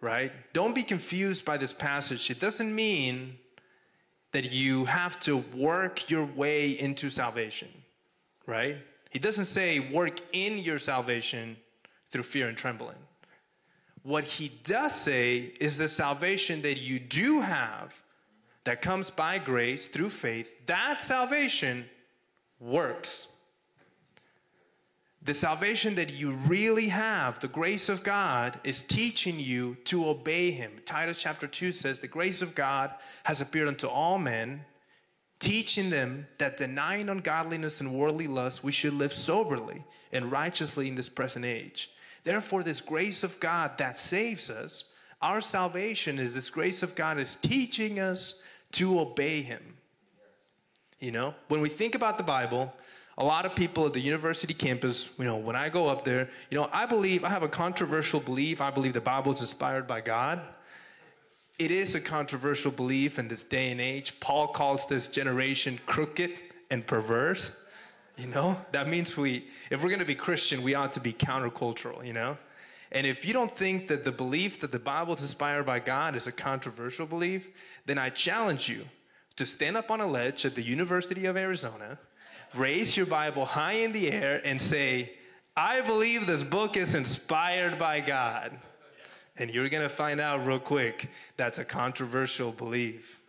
right? 0.00 0.32
Don't 0.54 0.74
be 0.74 0.82
confused 0.82 1.44
by 1.44 1.58
this 1.58 1.74
passage. 1.74 2.30
It 2.30 2.40
doesn't 2.40 2.74
mean 2.74 3.36
that 4.32 4.52
you 4.52 4.86
have 4.86 5.20
to 5.20 5.38
work 5.54 6.08
your 6.10 6.24
way 6.24 6.70
into 6.70 7.10
salvation, 7.10 7.68
right? 8.46 8.76
He 9.10 9.18
doesn't 9.18 9.44
say 9.44 9.78
work 9.78 10.20
in 10.32 10.58
your 10.58 10.78
salvation 10.78 11.56
through 12.10 12.22
fear 12.22 12.48
and 12.48 12.56
trembling. 12.56 12.96
What 14.02 14.24
he 14.24 14.52
does 14.62 14.94
say 14.94 15.52
is 15.60 15.76
the 15.76 15.88
salvation 15.88 16.62
that 16.62 16.78
you 16.78 16.98
do 16.98 17.40
have 17.40 17.94
that 18.66 18.82
comes 18.82 19.10
by 19.10 19.38
grace 19.38 19.88
through 19.88 20.10
faith, 20.10 20.66
that 20.66 21.00
salvation 21.00 21.86
works 22.60 23.28
the 25.26 25.34
salvation 25.34 25.96
that 25.96 26.12
you 26.12 26.30
really 26.46 26.88
have, 26.88 27.40
the 27.40 27.48
grace 27.48 27.88
of 27.88 28.04
God, 28.04 28.60
is 28.62 28.82
teaching 28.82 29.40
you 29.40 29.76
to 29.86 30.08
obey 30.08 30.52
Him. 30.52 30.70
Titus 30.84 31.20
chapter 31.20 31.48
2 31.48 31.72
says, 31.72 31.98
The 31.98 32.06
grace 32.06 32.42
of 32.42 32.54
God 32.54 32.92
has 33.24 33.40
appeared 33.40 33.66
unto 33.66 33.88
all 33.88 34.18
men, 34.18 34.64
teaching 35.40 35.90
them 35.90 36.28
that 36.38 36.56
denying 36.56 37.08
ungodliness 37.08 37.80
and 37.80 37.92
worldly 37.92 38.28
lust, 38.28 38.62
we 38.62 38.70
should 38.70 38.94
live 38.94 39.12
soberly 39.12 39.84
and 40.12 40.30
righteously 40.30 40.86
in 40.86 40.94
this 40.94 41.08
present 41.08 41.44
age. 41.44 41.90
Therefore, 42.22 42.62
this 42.62 42.80
grace 42.80 43.24
of 43.24 43.40
God 43.40 43.78
that 43.78 43.98
saves 43.98 44.48
us, 44.48 44.94
our 45.20 45.40
salvation 45.40 46.20
is 46.20 46.34
this 46.34 46.50
grace 46.50 46.84
of 46.84 46.94
God 46.94 47.18
is 47.18 47.34
teaching 47.34 47.98
us 47.98 48.42
to 48.76 49.00
obey 49.00 49.42
Him. 49.42 49.76
You 51.00 51.12
know, 51.12 51.34
when 51.48 51.60
we 51.60 51.68
think 51.68 51.94
about 51.94 52.16
the 52.16 52.24
Bible, 52.24 52.72
a 53.18 53.24
lot 53.24 53.46
of 53.46 53.54
people 53.54 53.86
at 53.86 53.92
the 53.92 54.00
university 54.00 54.54
campus, 54.54 55.10
you 55.18 55.24
know, 55.24 55.36
when 55.36 55.56
I 55.56 55.68
go 55.68 55.88
up 55.88 56.04
there, 56.04 56.28
you 56.50 56.58
know, 56.58 56.68
I 56.72 56.86
believe, 56.86 57.24
I 57.24 57.30
have 57.30 57.42
a 57.42 57.48
controversial 57.48 58.20
belief. 58.20 58.60
I 58.60 58.70
believe 58.70 58.92
the 58.92 59.00
Bible 59.00 59.32
is 59.32 59.40
inspired 59.40 59.86
by 59.86 60.00
God. 60.00 60.40
It 61.58 61.70
is 61.70 61.94
a 61.94 62.00
controversial 62.00 62.70
belief 62.70 63.18
in 63.18 63.28
this 63.28 63.42
day 63.42 63.70
and 63.70 63.80
age. 63.80 64.20
Paul 64.20 64.48
calls 64.48 64.86
this 64.86 65.08
generation 65.08 65.80
crooked 65.86 66.32
and 66.70 66.86
perverse. 66.86 67.62
You 68.18 68.26
know, 68.26 68.56
that 68.72 68.88
means 68.88 69.16
we, 69.16 69.46
if 69.70 69.82
we're 69.82 69.88
going 69.88 70.00
to 70.00 70.06
be 70.06 70.14
Christian, 70.14 70.62
we 70.62 70.74
ought 70.74 70.92
to 70.94 71.00
be 71.00 71.12
countercultural, 71.12 72.06
you 72.06 72.12
know? 72.12 72.36
And 72.92 73.06
if 73.06 73.24
you 73.24 73.32
don't 73.32 73.50
think 73.50 73.88
that 73.88 74.04
the 74.04 74.12
belief 74.12 74.60
that 74.60 74.72
the 74.72 74.78
Bible 74.78 75.14
is 75.14 75.20
inspired 75.20 75.66
by 75.66 75.80
God 75.80 76.14
is 76.14 76.26
a 76.26 76.32
controversial 76.32 77.06
belief, 77.06 77.48
then 77.84 77.98
I 77.98 78.10
challenge 78.10 78.68
you 78.68 78.82
to 79.36 79.44
stand 79.44 79.76
up 79.76 79.90
on 79.90 80.00
a 80.00 80.06
ledge 80.06 80.46
at 80.46 80.54
the 80.54 80.62
University 80.62 81.26
of 81.26 81.36
Arizona 81.36 81.98
raise 82.54 82.96
your 82.96 83.06
Bible 83.06 83.44
high 83.44 83.72
in 83.72 83.92
the 83.92 84.10
air 84.10 84.40
and 84.44 84.60
say, 84.60 85.12
I 85.56 85.80
believe 85.80 86.26
this 86.26 86.42
book 86.42 86.76
is 86.76 86.94
inspired 86.94 87.78
by 87.78 88.00
God. 88.00 88.52
And 89.36 89.50
you're 89.50 89.68
going 89.68 89.82
to 89.82 89.88
find 89.88 90.20
out 90.20 90.46
real 90.46 90.58
quick 90.58 91.10
that's 91.36 91.58
a 91.58 91.64
controversial 91.64 92.52
belief. 92.52 93.20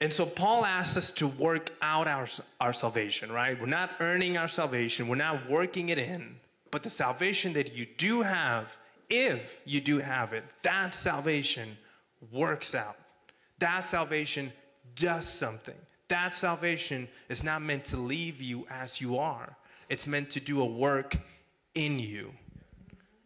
And 0.00 0.12
so 0.12 0.24
Paul 0.24 0.64
asks 0.64 0.96
us 0.96 1.10
to 1.12 1.28
work 1.28 1.72
out 1.82 2.08
our, 2.08 2.26
our 2.60 2.72
salvation, 2.72 3.30
right? 3.30 3.58
We're 3.60 3.66
not 3.66 3.90
earning 4.00 4.38
our 4.38 4.48
salvation, 4.48 5.08
we're 5.08 5.16
not 5.16 5.48
working 5.48 5.90
it 5.90 5.98
in. 5.98 6.36
But 6.70 6.82
the 6.82 6.90
salvation 6.90 7.52
that 7.54 7.74
you 7.74 7.86
do 7.98 8.22
have, 8.22 8.76
if 9.08 9.60
you 9.64 9.80
do 9.80 9.98
have 9.98 10.32
it, 10.32 10.44
that 10.62 10.94
salvation 10.94 11.76
works 12.30 12.74
out. 12.74 12.96
That 13.58 13.84
salvation 13.84 14.52
does 14.94 15.26
something. 15.26 15.74
That 16.08 16.32
salvation 16.32 17.08
is 17.28 17.44
not 17.44 17.62
meant 17.62 17.84
to 17.86 17.96
leave 17.96 18.40
you 18.40 18.66
as 18.70 19.00
you 19.00 19.18
are, 19.18 19.56
it's 19.88 20.06
meant 20.06 20.30
to 20.30 20.40
do 20.40 20.60
a 20.60 20.64
work 20.64 21.16
in 21.74 21.98
you. 21.98 22.32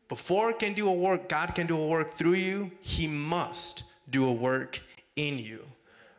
Before 0.09 0.53
can 0.53 0.75
do 0.75 0.89
a 0.89 0.93
work, 0.93 1.29
God 1.29 1.55
can 1.55 1.67
do 1.67 1.79
a 1.79 1.87
work 1.87 2.13
through 2.15 2.35
you, 2.35 2.71
He 2.81 3.07
must 3.07 3.85
do 4.11 4.27
a 4.27 4.33
work 4.33 4.81
in 5.17 5.39
you. 5.39 5.65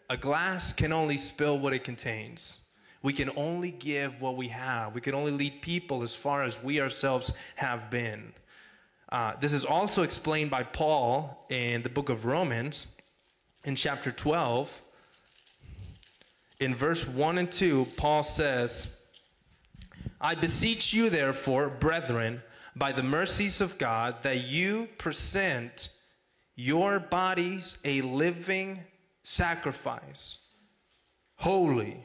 A 0.10 0.18
glass 0.18 0.72
can 0.72 0.94
only 0.94 1.18
spill 1.18 1.58
what 1.58 1.74
it 1.74 1.84
contains. 1.84 2.60
We 3.02 3.14
can 3.14 3.32
only 3.36 3.72
give 3.72 4.22
what 4.22 4.38
we 4.38 4.48
have. 4.50 4.94
We 4.94 5.02
can 5.02 5.16
only 5.16 5.32
lead 5.32 5.62
people 5.62 6.04
as 6.04 6.16
far 6.16 6.44
as 6.44 6.62
we 6.64 6.80
ourselves 6.80 7.34
have 7.56 7.90
been. 7.90 8.34
Uh, 9.10 9.34
this 9.40 9.54
is 9.54 9.66
also 9.66 10.04
explained 10.04 10.52
by 10.52 10.64
Paul 10.64 11.46
in 11.50 11.84
the 11.84 11.90
book 11.90 12.10
of 12.10 12.26
Romans 12.26 12.98
in 13.64 13.76
chapter 13.76 14.12
12. 14.12 14.82
In 16.60 16.74
verse 16.74 17.08
1 17.08 17.38
and 17.38 17.52
2, 17.52 17.88
Paul 17.98 18.24
says, 18.24 18.90
I 20.22 20.36
beseech 20.36 20.94
you, 20.94 21.10
therefore, 21.10 21.70
brethren, 21.70 22.42
by 22.76 22.92
the 22.92 23.04
mercies 23.04 23.62
of 23.62 23.78
God, 23.78 24.24
that 24.24 24.46
you 24.46 24.90
present 24.98 25.90
your 26.56 27.00
bodies 27.00 27.78
a 27.84 28.02
living 28.02 28.84
sacrifice, 29.26 30.38
holy, 31.38 31.98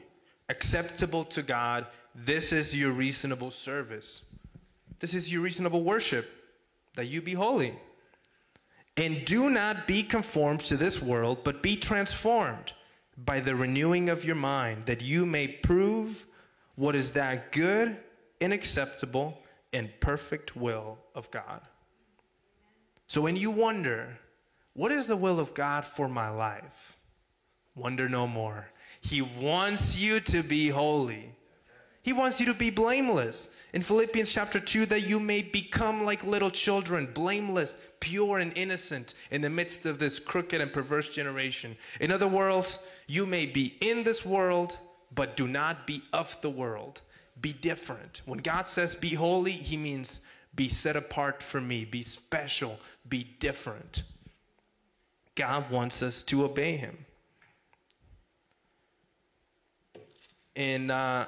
acceptable 0.49 1.23
to 1.23 1.43
God. 1.43 1.85
This 2.15 2.51
is 2.51 2.75
your 2.75 2.91
reasonable 2.91 3.51
service. 3.51 4.23
This 4.99 5.13
is 5.13 5.31
your 5.31 5.43
reasonable 5.43 5.83
worship, 5.83 6.27
that 6.95 7.05
you 7.05 7.21
be 7.21 7.33
holy. 7.33 7.73
And 8.97 9.23
do 9.23 9.51
not 9.51 9.87
be 9.87 10.01
conformed 10.01 10.61
to 10.61 10.75
this 10.75 11.01
world, 11.01 11.43
but 11.43 11.61
be 11.61 11.75
transformed 11.75 12.73
by 13.15 13.39
the 13.39 13.55
renewing 13.55 14.09
of 14.09 14.25
your 14.25 14.35
mind, 14.35 14.87
that 14.87 15.01
you 15.01 15.25
may 15.25 15.47
prove 15.47 16.25
what 16.75 16.95
is 16.95 17.11
that 17.11 17.51
good 17.51 17.97
and 18.41 18.51
acceptable 18.51 19.37
and 19.71 19.91
perfect 19.99 20.55
will 20.55 20.97
of 21.13 21.29
God. 21.29 21.61
So 23.05 23.21
when 23.21 23.35
you 23.35 23.51
wonder, 23.51 24.17
what 24.73 24.91
is 24.91 25.05
the 25.05 25.15
will 25.15 25.39
of 25.39 25.53
God 25.53 25.85
for 25.85 26.07
my 26.07 26.29
life? 26.29 26.97
Wonder 27.75 28.09
no 28.09 28.27
more. 28.27 28.67
He 28.99 29.21
wants 29.21 29.97
you 29.97 30.19
to 30.21 30.43
be 30.43 30.69
holy. 30.69 31.33
He 32.03 32.13
wants 32.13 32.39
you 32.39 32.45
to 32.47 32.53
be 32.53 32.69
blameless. 32.69 33.49
In 33.73 33.81
Philippians 33.81 34.31
chapter 34.31 34.59
2, 34.59 34.85
that 34.87 35.07
you 35.07 35.19
may 35.19 35.41
become 35.41 36.03
like 36.03 36.23
little 36.23 36.51
children, 36.51 37.09
blameless, 37.13 37.77
pure, 37.99 38.39
and 38.39 38.51
innocent 38.57 39.13
in 39.29 39.41
the 39.41 39.49
midst 39.49 39.85
of 39.85 39.99
this 39.99 40.19
crooked 40.19 40.59
and 40.59 40.73
perverse 40.73 41.09
generation. 41.09 41.77
In 42.01 42.11
other 42.11 42.27
words, 42.27 42.87
you 43.07 43.25
may 43.25 43.45
be 43.45 43.77
in 43.79 44.03
this 44.03 44.25
world, 44.25 44.77
but 45.13 45.37
do 45.37 45.47
not 45.47 45.87
be 45.87 46.03
of 46.11 46.39
the 46.41 46.49
world. 46.49 47.01
Be 47.39 47.53
different. 47.53 48.21
When 48.25 48.39
God 48.39 48.67
says 48.67 48.93
be 48.93 49.13
holy, 49.13 49.53
He 49.53 49.77
means 49.77 50.21
be 50.53 50.67
set 50.67 50.97
apart 50.97 51.41
for 51.41 51.61
me, 51.61 51.85
be 51.85 52.03
special, 52.03 52.79
be 53.07 53.23
different. 53.39 54.03
God 55.35 55.71
wants 55.71 56.03
us 56.03 56.23
to 56.23 56.43
obey 56.43 56.75
Him. 56.75 57.05
And 60.55 60.91
uh, 60.91 61.25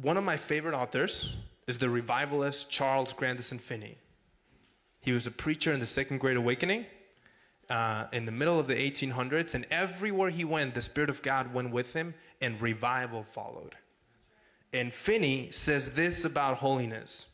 one 0.00 0.16
of 0.16 0.24
my 0.24 0.36
favorite 0.36 0.74
authors 0.74 1.36
is 1.66 1.78
the 1.78 1.88
revivalist 1.88 2.70
Charles 2.70 3.12
Grandison 3.12 3.58
Finney. 3.58 3.96
He 5.00 5.12
was 5.12 5.26
a 5.26 5.30
preacher 5.30 5.72
in 5.72 5.80
the 5.80 5.86
Second 5.86 6.18
Great 6.18 6.36
Awakening 6.36 6.84
uh, 7.70 8.06
in 8.12 8.24
the 8.24 8.32
middle 8.32 8.58
of 8.58 8.66
the 8.66 8.74
1800s, 8.74 9.54
and 9.54 9.64
everywhere 9.70 10.30
he 10.30 10.44
went, 10.44 10.74
the 10.74 10.80
Spirit 10.80 11.08
of 11.08 11.22
God 11.22 11.54
went 11.54 11.70
with 11.70 11.92
him, 11.92 12.14
and 12.40 12.60
revival 12.60 13.22
followed. 13.22 13.76
And 14.72 14.92
Finney 14.92 15.50
says 15.52 15.90
this 15.92 16.24
about 16.24 16.58
holiness. 16.58 17.26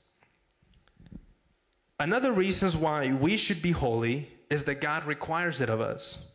Another 1.99 2.33
reasons 2.33 2.77
why 2.77 3.13
we 3.13 3.37
should 3.37 3.63
be 3.63 3.71
holy 3.71 4.29
is 4.51 4.65
that 4.65 4.81
God 4.81 5.05
requires 5.05 5.61
it 5.61 5.71
of 5.71 5.81
us. 5.81 6.31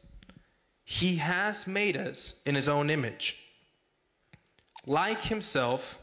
He 0.84 1.18
has 1.18 1.68
made 1.68 1.96
us 1.96 2.42
in 2.46 2.56
his 2.56 2.68
own 2.68 2.90
image 2.90 3.38
like 4.86 5.22
himself 5.22 6.02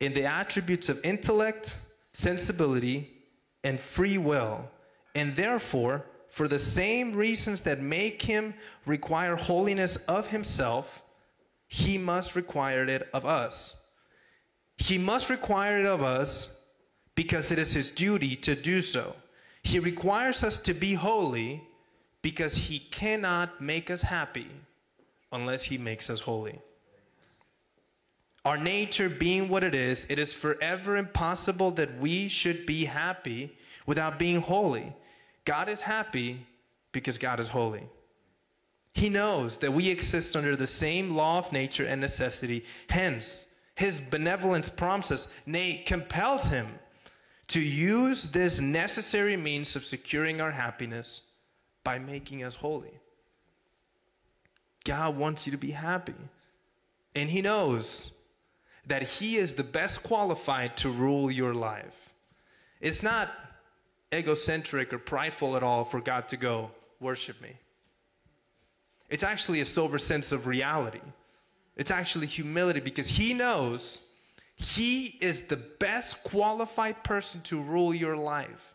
in 0.00 0.14
the 0.14 0.24
attributes 0.24 0.88
of 0.88 1.04
intellect, 1.04 1.78
sensibility, 2.12 3.10
and 3.62 3.80
free 3.80 4.18
will, 4.18 4.68
and 5.14 5.34
therefore, 5.36 6.04
for 6.28 6.48
the 6.48 6.58
same 6.58 7.12
reasons 7.12 7.62
that 7.62 7.80
make 7.80 8.22
him 8.22 8.54
require 8.86 9.36
holiness 9.36 9.96
of 10.08 10.28
himself, 10.28 11.02
he 11.68 11.96
must 11.96 12.36
require 12.36 12.84
it 12.84 13.08
of 13.14 13.24
us. 13.24 13.84
He 14.76 14.98
must 14.98 15.30
require 15.30 15.78
it 15.78 15.86
of 15.86 16.02
us 16.02 16.60
because 17.14 17.52
it 17.52 17.58
is 17.58 17.72
his 17.72 17.90
duty 17.90 18.36
to 18.36 18.54
do 18.54 18.80
so. 18.80 19.14
He 19.62 19.78
requires 19.78 20.44
us 20.44 20.58
to 20.58 20.74
be 20.74 20.94
holy 20.94 21.62
because 22.20 22.56
he 22.56 22.80
cannot 22.80 23.60
make 23.60 23.90
us 23.90 24.02
happy 24.02 24.48
unless 25.32 25.64
he 25.64 25.78
makes 25.78 26.10
us 26.10 26.20
holy. 26.20 26.60
Our 28.44 28.58
nature 28.58 29.08
being 29.08 29.48
what 29.48 29.64
it 29.64 29.74
is, 29.74 30.06
it 30.10 30.18
is 30.18 30.34
forever 30.34 30.96
impossible 30.96 31.70
that 31.72 31.98
we 31.98 32.28
should 32.28 32.66
be 32.66 32.84
happy 32.84 33.56
without 33.86 34.18
being 34.18 34.40
holy. 34.40 34.92
God 35.44 35.68
is 35.68 35.80
happy 35.80 36.46
because 36.92 37.16
God 37.16 37.40
is 37.40 37.48
holy. 37.48 37.84
He 38.92 39.08
knows 39.08 39.58
that 39.58 39.72
we 39.72 39.88
exist 39.88 40.36
under 40.36 40.56
the 40.56 40.66
same 40.66 41.16
law 41.16 41.38
of 41.38 41.52
nature 41.52 41.84
and 41.84 42.00
necessity. 42.00 42.64
Hence, 42.88 43.46
his 43.74 43.98
benevolence 43.98 44.68
prompts 44.68 45.10
us, 45.10 45.32
nay, 45.46 45.82
compels 45.84 46.48
him 46.48 46.66
to 47.48 47.60
use 47.60 48.30
this 48.30 48.60
necessary 48.60 49.36
means 49.36 49.74
of 49.74 49.84
securing 49.84 50.40
our 50.40 50.52
happiness 50.52 51.22
by 51.82 51.98
making 51.98 52.44
us 52.44 52.54
holy. 52.54 53.00
God 54.84 55.16
wants 55.16 55.46
you 55.46 55.50
to 55.52 55.58
be 55.58 55.72
happy. 55.72 56.14
And 57.14 57.30
he 57.30 57.42
knows 57.42 58.12
that 58.86 59.02
He 59.02 59.36
is 59.36 59.54
the 59.54 59.64
best 59.64 60.02
qualified 60.02 60.76
to 60.78 60.90
rule 60.90 61.30
your 61.30 61.54
life. 61.54 62.14
It's 62.80 63.02
not 63.02 63.30
egocentric 64.12 64.92
or 64.92 64.98
prideful 64.98 65.56
at 65.56 65.62
all 65.62 65.84
for 65.84 66.00
God 66.00 66.28
to 66.28 66.36
go, 66.36 66.70
worship 67.00 67.40
me. 67.40 67.52
It's 69.08 69.22
actually 69.22 69.60
a 69.60 69.66
sober 69.66 69.98
sense 69.98 70.32
of 70.32 70.46
reality. 70.46 71.00
It's 71.76 71.90
actually 71.90 72.26
humility 72.26 72.80
because 72.80 73.08
He 73.08 73.34
knows 73.34 74.00
He 74.56 75.18
is 75.20 75.42
the 75.42 75.56
best 75.56 76.22
qualified 76.24 77.02
person 77.02 77.40
to 77.42 77.60
rule 77.60 77.94
your 77.94 78.16
life. 78.16 78.74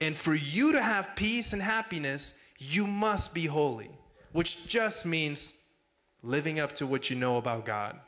And 0.00 0.16
for 0.16 0.34
you 0.34 0.72
to 0.72 0.82
have 0.82 1.16
peace 1.16 1.52
and 1.52 1.62
happiness, 1.62 2.34
you 2.58 2.86
must 2.86 3.34
be 3.34 3.46
holy, 3.46 3.90
which 4.32 4.68
just 4.68 5.06
means 5.06 5.54
living 6.22 6.58
up 6.60 6.74
to 6.76 6.86
what 6.86 7.10
you 7.10 7.16
know 7.16 7.36
about 7.36 7.64
God. 7.64 7.98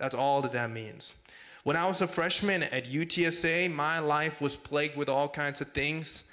That's 0.00 0.14
all 0.14 0.40
that 0.42 0.52
that 0.52 0.70
means. 0.70 1.16
When 1.62 1.76
I 1.76 1.86
was 1.86 2.00
a 2.00 2.06
freshman 2.06 2.62
at 2.62 2.86
UTSA, 2.86 3.70
my 3.72 3.98
life 3.98 4.40
was 4.40 4.56
plagued 4.56 4.96
with 4.96 5.10
all 5.10 5.28
kinds 5.28 5.60
of 5.60 5.68
things. 5.68 6.24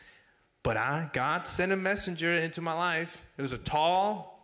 But 0.63 0.77
I, 0.77 1.09
God 1.11 1.45
sent 1.45 1.73
a 1.73 1.75
messenger 1.75 2.33
into 2.33 2.61
my 2.61 2.73
life. 2.73 3.25
It 3.37 3.41
was 3.41 3.51
a 3.51 3.57
tall, 3.57 4.41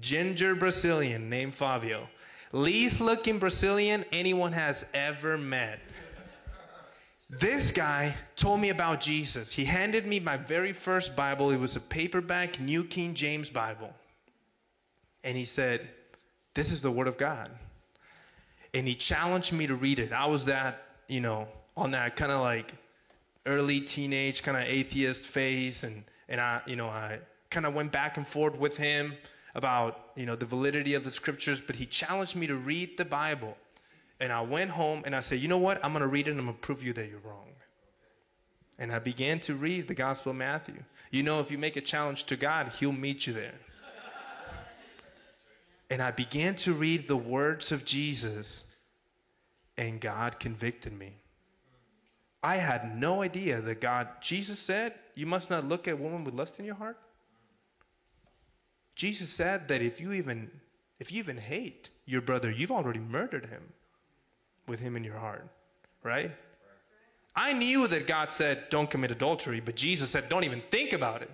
ginger 0.00 0.54
Brazilian 0.54 1.30
named 1.30 1.54
Fabio. 1.54 2.06
Least 2.52 3.00
looking 3.00 3.38
Brazilian 3.38 4.04
anyone 4.12 4.52
has 4.52 4.84
ever 4.92 5.38
met. 5.38 5.80
This 7.28 7.72
guy 7.72 8.14
told 8.36 8.60
me 8.60 8.68
about 8.68 9.00
Jesus. 9.00 9.54
He 9.54 9.64
handed 9.64 10.06
me 10.06 10.20
my 10.20 10.36
very 10.36 10.72
first 10.72 11.16
Bible. 11.16 11.50
It 11.50 11.58
was 11.58 11.76
a 11.76 11.80
paperback 11.80 12.60
New 12.60 12.84
King 12.84 13.14
James 13.14 13.48
Bible. 13.50 13.92
And 15.24 15.36
he 15.36 15.44
said, 15.46 15.88
This 16.54 16.70
is 16.70 16.82
the 16.82 16.90
Word 16.90 17.08
of 17.08 17.16
God 17.16 17.50
and 18.74 18.86
he 18.86 18.94
challenged 18.94 19.52
me 19.52 19.66
to 19.66 19.74
read 19.74 19.98
it. 19.98 20.12
I 20.12 20.26
was 20.26 20.44
that, 20.46 20.82
you 21.08 21.20
know, 21.20 21.48
on 21.76 21.90
that 21.92 22.16
kind 22.16 22.32
of 22.32 22.40
like 22.40 22.74
early 23.44 23.80
teenage 23.80 24.42
kind 24.42 24.56
of 24.56 24.64
atheist 24.64 25.24
phase 25.24 25.84
and 25.84 26.04
and 26.28 26.40
I, 26.40 26.60
you 26.66 26.74
know, 26.74 26.88
I 26.88 27.20
kind 27.50 27.66
of 27.66 27.74
went 27.74 27.92
back 27.92 28.16
and 28.16 28.26
forth 28.26 28.58
with 28.58 28.76
him 28.76 29.14
about, 29.54 30.10
you 30.16 30.26
know, 30.26 30.34
the 30.34 30.44
validity 30.44 30.94
of 30.94 31.04
the 31.04 31.10
scriptures, 31.10 31.60
but 31.60 31.76
he 31.76 31.86
challenged 31.86 32.34
me 32.34 32.46
to 32.48 32.56
read 32.56 32.96
the 32.96 33.04
Bible. 33.04 33.56
And 34.18 34.32
I 34.32 34.40
went 34.40 34.70
home 34.70 35.02
and 35.06 35.14
I 35.14 35.20
said, 35.20 35.40
"You 35.40 35.48
know 35.48 35.58
what? 35.58 35.82
I'm 35.84 35.92
going 35.92 36.02
to 36.02 36.08
read 36.08 36.26
it 36.26 36.32
and 36.32 36.40
I'm 36.40 36.46
going 36.46 36.56
to 36.56 36.60
prove 36.60 36.82
you 36.82 36.92
that 36.94 37.08
you're 37.08 37.20
wrong." 37.20 37.48
And 38.78 38.92
I 38.92 38.98
began 38.98 39.40
to 39.40 39.54
read 39.54 39.88
the 39.88 39.94
Gospel 39.94 40.30
of 40.30 40.36
Matthew. 40.36 40.82
You 41.10 41.22
know, 41.22 41.40
if 41.40 41.50
you 41.50 41.58
make 41.58 41.76
a 41.76 41.80
challenge 41.80 42.24
to 42.24 42.36
God, 42.36 42.72
He'll 42.78 42.92
meet 42.92 43.26
you 43.26 43.32
there. 43.32 43.54
And 45.90 46.02
I 46.02 46.10
began 46.10 46.56
to 46.56 46.72
read 46.72 47.06
the 47.06 47.16
words 47.16 47.70
of 47.70 47.84
Jesus, 47.84 48.64
and 49.76 50.00
God 50.00 50.40
convicted 50.40 50.92
me. 50.92 51.14
I 52.42 52.56
had 52.56 52.98
no 52.98 53.22
idea 53.22 53.60
that 53.60 53.80
God, 53.80 54.08
Jesus 54.20 54.58
said, 54.58 54.94
You 55.14 55.26
must 55.26 55.50
not 55.50 55.66
look 55.66 55.88
at 55.88 55.98
woman 55.98 56.24
with 56.24 56.34
lust 56.34 56.58
in 56.58 56.64
your 56.64 56.74
heart. 56.74 56.98
Jesus 58.94 59.30
said 59.30 59.68
that 59.68 59.82
if 59.82 60.00
you 60.00 60.12
even 60.12 60.50
if 60.98 61.12
you 61.12 61.18
even 61.18 61.36
hate 61.36 61.90
your 62.06 62.22
brother, 62.22 62.50
you've 62.50 62.70
already 62.70 63.00
murdered 63.00 63.46
him 63.46 63.62
with 64.66 64.80
him 64.80 64.96
in 64.96 65.04
your 65.04 65.18
heart, 65.18 65.46
right? 66.02 66.32
I 67.34 67.52
knew 67.52 67.86
that 67.88 68.06
God 68.06 68.32
said, 68.32 68.70
don't 68.70 68.88
commit 68.88 69.10
adultery, 69.10 69.60
but 69.60 69.76
Jesus 69.76 70.08
said, 70.08 70.30
don't 70.30 70.44
even 70.44 70.62
think 70.70 70.94
about 70.94 71.20
it. 71.20 71.30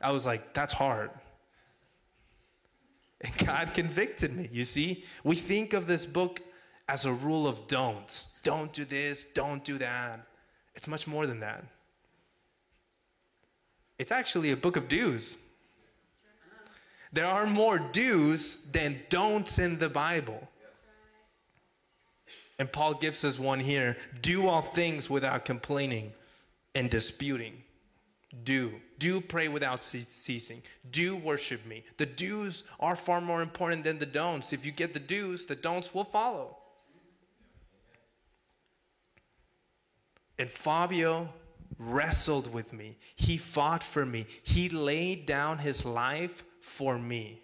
I 0.00 0.12
was 0.12 0.24
like, 0.24 0.54
that's 0.54 0.72
hard. 0.72 1.10
And 3.22 3.36
God 3.46 3.74
convicted 3.74 4.34
me. 4.34 4.48
You 4.52 4.64
see, 4.64 5.04
we 5.24 5.36
think 5.36 5.72
of 5.72 5.86
this 5.86 6.06
book 6.06 6.40
as 6.88 7.06
a 7.06 7.12
rule 7.12 7.46
of 7.46 7.66
don'ts. 7.68 8.24
Don't 8.42 8.72
do 8.72 8.84
this, 8.84 9.24
don't 9.24 9.62
do 9.64 9.78
that. 9.78 10.26
It's 10.74 10.88
much 10.88 11.06
more 11.06 11.26
than 11.26 11.40
that. 11.40 11.64
It's 13.98 14.12
actually 14.12 14.50
a 14.50 14.56
book 14.56 14.76
of 14.76 14.88
do's. 14.88 15.38
There 17.12 17.26
are 17.26 17.46
more 17.46 17.78
do's 17.78 18.56
than 18.72 19.00
don'ts 19.10 19.58
in 19.58 19.78
the 19.78 19.88
Bible. 19.88 20.48
And 22.58 22.70
Paul 22.70 22.94
gives 22.94 23.24
us 23.24 23.38
one 23.38 23.60
here 23.60 23.96
do 24.20 24.48
all 24.48 24.62
things 24.62 25.10
without 25.10 25.44
complaining 25.44 26.12
and 26.74 26.88
disputing. 26.88 27.62
Do. 28.44 28.72
Do 28.98 29.20
pray 29.20 29.48
without 29.48 29.82
ceasing. 29.82 30.62
Do 30.90 31.16
worship 31.16 31.64
me. 31.66 31.84
The 31.98 32.06
do's 32.06 32.64
are 32.80 32.96
far 32.96 33.20
more 33.20 33.42
important 33.42 33.84
than 33.84 33.98
the 33.98 34.06
don'ts. 34.06 34.52
If 34.52 34.64
you 34.64 34.72
get 34.72 34.94
the 34.94 35.00
do's, 35.00 35.44
the 35.44 35.54
don'ts 35.54 35.94
will 35.94 36.04
follow. 36.04 36.56
And 40.38 40.48
Fabio 40.48 41.28
wrestled 41.78 42.52
with 42.52 42.72
me. 42.72 42.96
He 43.16 43.36
fought 43.36 43.82
for 43.82 44.06
me. 44.06 44.26
He 44.42 44.68
laid 44.68 45.26
down 45.26 45.58
his 45.58 45.84
life 45.84 46.42
for 46.60 46.98
me. 46.98 47.42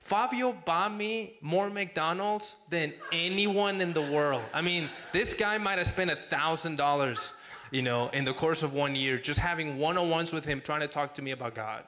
Fabio 0.00 0.52
bought 0.52 0.94
me 0.94 1.38
more 1.40 1.70
McDonald's 1.70 2.58
than 2.68 2.92
anyone 3.10 3.80
in 3.80 3.94
the 3.94 4.02
world. 4.02 4.42
I 4.52 4.60
mean, 4.60 4.88
this 5.12 5.32
guy 5.32 5.56
might 5.56 5.78
have 5.78 5.86
spent 5.86 6.10
a 6.10 6.16
thousand 6.16 6.76
dollars, 6.76 7.32
you 7.74 7.82
know, 7.82 8.08
in 8.10 8.24
the 8.24 8.32
course 8.32 8.62
of 8.62 8.72
one 8.72 8.94
year 8.94 9.18
just 9.18 9.40
having 9.40 9.78
one-on-ones 9.78 10.32
with 10.32 10.44
him, 10.44 10.60
trying 10.60 10.80
to 10.80 10.86
talk 10.86 11.14
to 11.14 11.22
me 11.22 11.32
about 11.32 11.54
God. 11.54 11.84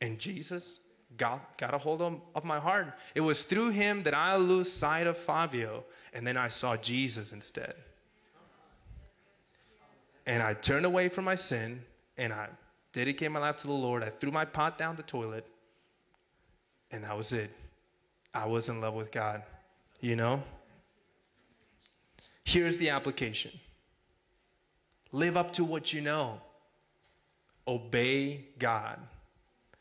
And 0.00 0.18
Jesus 0.18 0.80
got, 1.16 1.58
got 1.58 1.74
a 1.74 1.78
hold 1.78 2.00
of, 2.00 2.20
of 2.34 2.44
my 2.44 2.60
heart. 2.60 2.94
It 3.14 3.20
was 3.20 3.42
through 3.42 3.70
him 3.70 4.04
that 4.04 4.14
I 4.14 4.36
lose 4.36 4.72
sight 4.72 5.08
of 5.08 5.16
Fabio, 5.16 5.84
and 6.14 6.24
then 6.24 6.36
I 6.36 6.46
saw 6.48 6.76
Jesus 6.76 7.32
instead. 7.32 7.74
And 10.24 10.40
I 10.42 10.54
turned 10.54 10.86
away 10.86 11.08
from 11.08 11.24
my 11.24 11.34
sin, 11.34 11.82
and 12.16 12.32
I 12.32 12.46
dedicated 12.92 13.32
my 13.32 13.40
life 13.40 13.56
to 13.58 13.66
the 13.66 13.72
Lord. 13.72 14.04
I 14.04 14.10
threw 14.10 14.30
my 14.30 14.44
pot 14.44 14.78
down 14.78 14.94
the 14.94 15.02
toilet 15.02 15.46
and 16.90 17.04
that 17.04 17.16
was 17.16 17.32
it. 17.32 17.50
I 18.32 18.46
was 18.46 18.68
in 18.68 18.80
love 18.80 18.94
with 18.94 19.10
God, 19.10 19.42
you 20.00 20.16
know? 20.16 20.40
Here's 22.48 22.78
the 22.78 22.88
application 22.88 23.50
live 25.12 25.36
up 25.36 25.52
to 25.52 25.64
what 25.64 25.92
you 25.92 26.00
know, 26.00 26.40
obey 27.66 28.46
God. 28.58 28.98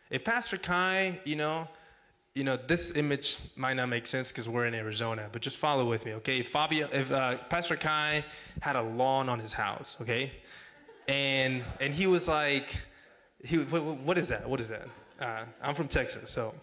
If 0.10 0.26
Pastor 0.26 0.58
Kai, 0.58 1.18
you 1.24 1.38
know, 1.38 1.70
you 2.34 2.44
know, 2.44 2.58
this 2.58 2.94
image 2.98 3.38
might 3.56 3.76
not 3.76 3.88
make 3.88 4.06
sense 4.06 4.34
because 4.34 4.50
we're 4.50 4.66
in 4.66 4.74
Arizona, 4.74 5.30
but 5.32 5.42
just 5.42 5.56
follow 5.56 5.88
with 5.90 6.06
me, 6.06 6.16
okay? 6.16 6.40
If 6.40 6.50
Fabio, 6.50 6.90
if 6.92 7.10
uh, 7.10 7.38
Pastor 7.50 7.78
Kai 7.78 8.26
had 8.62 8.76
a 8.76 8.82
lawn 8.82 9.30
on 9.30 9.40
his 9.40 9.54
house, 9.54 9.96
okay, 10.02 10.34
and 11.08 11.64
and 11.80 11.94
he 11.94 12.06
was 12.06 12.28
like, 12.28 12.76
he, 13.46 13.60
what, 13.60 13.82
what 13.82 14.18
is 14.18 14.28
that? 14.28 14.46
What 14.50 14.60
is 14.60 14.68
that? 14.68 14.90
Uh, 15.22 15.46
I'm 15.62 15.74
from 15.74 15.88
Texas, 15.88 16.30
so 16.30 16.54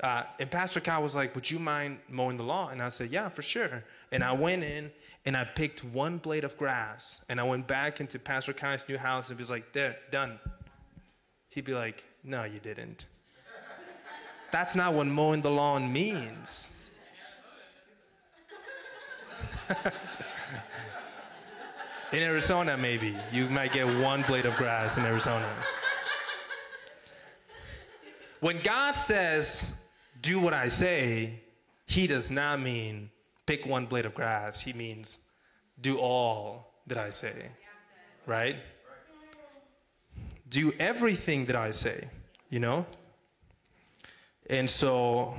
uh, 0.00 0.24
and 0.38 0.50
Pastor 0.50 0.80
Kai 0.80 0.98
was 0.98 1.14
like, 1.14 1.34
Would 1.34 1.50
you 1.50 1.58
mind 1.58 1.98
mowing 2.08 2.36
the 2.36 2.42
lawn? 2.42 2.72
And 2.72 2.82
I 2.82 2.88
said, 2.88 3.10
Yeah, 3.10 3.28
for 3.28 3.42
sure. 3.42 3.82
And 4.12 4.22
I 4.22 4.32
went 4.32 4.62
in 4.62 4.90
and 5.26 5.36
I 5.36 5.44
picked 5.44 5.84
one 5.84 6.18
blade 6.18 6.44
of 6.44 6.56
grass 6.56 7.24
and 7.28 7.40
I 7.40 7.42
went 7.44 7.66
back 7.66 8.00
into 8.00 8.18
Pastor 8.18 8.52
Kai's 8.52 8.88
new 8.88 8.98
house 8.98 9.30
and 9.30 9.38
was 9.38 9.50
like, 9.50 9.72
There, 9.72 9.96
done. 10.10 10.38
He'd 11.48 11.64
be 11.64 11.74
like, 11.74 12.04
No, 12.22 12.44
you 12.44 12.60
didn't. 12.60 13.06
That's 14.50 14.74
not 14.74 14.94
what 14.94 15.06
mowing 15.06 15.40
the 15.40 15.50
lawn 15.50 15.92
means. 15.92 16.70
in 22.12 22.18
Arizona, 22.18 22.76
maybe. 22.76 23.16
You 23.32 23.48
might 23.48 23.72
get 23.72 23.86
one 23.86 24.22
blade 24.22 24.46
of 24.46 24.54
grass 24.56 24.96
in 24.96 25.04
Arizona. 25.04 25.48
When 28.40 28.60
God 28.60 28.92
says, 28.92 29.72
do 30.20 30.38
what 30.38 30.52
I 30.52 30.68
say, 30.68 31.40
he 31.86 32.06
does 32.06 32.30
not 32.30 32.60
mean 32.60 33.10
pick 33.46 33.66
one 33.66 33.86
blade 33.86 34.06
of 34.06 34.14
grass. 34.14 34.60
He 34.60 34.72
means 34.72 35.18
do 35.80 35.98
all 35.98 36.74
that 36.86 36.98
I 36.98 37.10
say. 37.10 37.48
Right? 38.26 38.56
Do 40.48 40.72
everything 40.78 41.46
that 41.46 41.56
I 41.56 41.70
say, 41.70 42.08
you 42.48 42.60
know? 42.60 42.86
And 44.48 44.68
so 44.68 45.34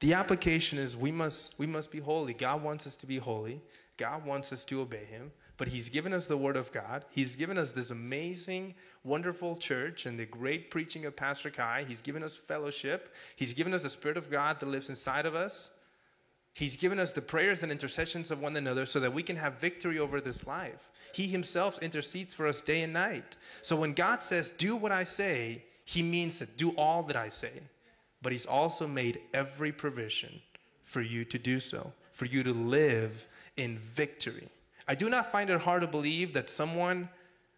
the 0.00 0.14
application 0.14 0.78
is 0.78 0.96
we 0.96 1.10
must 1.10 1.58
we 1.58 1.66
must 1.66 1.90
be 1.90 2.00
holy. 2.00 2.34
God 2.34 2.62
wants 2.62 2.86
us 2.86 2.96
to 2.96 3.06
be 3.06 3.18
holy. 3.18 3.60
God 3.96 4.26
wants 4.26 4.52
us 4.52 4.64
to 4.66 4.80
obey 4.80 5.04
him 5.04 5.32
but 5.56 5.68
He's 5.68 5.88
given 5.88 6.12
us 6.12 6.26
the 6.26 6.36
Word 6.36 6.56
of 6.56 6.70
God. 6.72 7.04
He's 7.10 7.36
given 7.36 7.58
us 7.58 7.72
this 7.72 7.90
amazing, 7.90 8.74
wonderful 9.04 9.56
church 9.56 10.06
and 10.06 10.18
the 10.18 10.26
great 10.26 10.70
preaching 10.70 11.06
of 11.06 11.16
Pastor 11.16 11.50
Kai. 11.50 11.84
He's 11.88 12.02
given 12.02 12.22
us 12.22 12.36
fellowship. 12.36 13.14
He's 13.36 13.54
given 13.54 13.72
us 13.72 13.82
the 13.82 13.90
Spirit 13.90 14.16
of 14.16 14.30
God 14.30 14.60
that 14.60 14.66
lives 14.66 14.88
inside 14.88 15.26
of 15.26 15.34
us. 15.34 15.78
He's 16.56 16.78
given 16.78 16.98
us 16.98 17.12
the 17.12 17.20
prayers 17.20 17.62
and 17.62 17.70
intercessions 17.70 18.30
of 18.30 18.40
one 18.40 18.56
another 18.56 18.86
so 18.86 18.98
that 19.00 19.12
we 19.12 19.22
can 19.22 19.36
have 19.36 19.60
victory 19.60 19.98
over 19.98 20.22
this 20.22 20.46
life. 20.46 20.90
He 21.12 21.26
Himself 21.26 21.78
intercedes 21.82 22.32
for 22.32 22.46
us 22.46 22.62
day 22.62 22.80
and 22.80 22.94
night. 22.94 23.36
So 23.60 23.76
when 23.76 23.92
God 23.92 24.22
says, 24.22 24.52
Do 24.52 24.74
what 24.74 24.90
I 24.90 25.04
say, 25.04 25.64
He 25.84 26.02
means 26.02 26.38
to 26.38 26.46
do 26.46 26.70
all 26.70 27.02
that 27.02 27.16
I 27.16 27.28
say. 27.28 27.52
But 28.22 28.32
He's 28.32 28.46
also 28.46 28.88
made 28.88 29.20
every 29.34 29.70
provision 29.70 30.40
for 30.82 31.02
you 31.02 31.26
to 31.26 31.38
do 31.38 31.60
so, 31.60 31.92
for 32.12 32.24
you 32.24 32.42
to 32.42 32.54
live 32.54 33.28
in 33.58 33.76
victory. 33.76 34.48
I 34.88 34.94
do 34.94 35.10
not 35.10 35.30
find 35.30 35.50
it 35.50 35.60
hard 35.60 35.82
to 35.82 35.86
believe 35.86 36.32
that 36.32 36.48
someone 36.48 37.10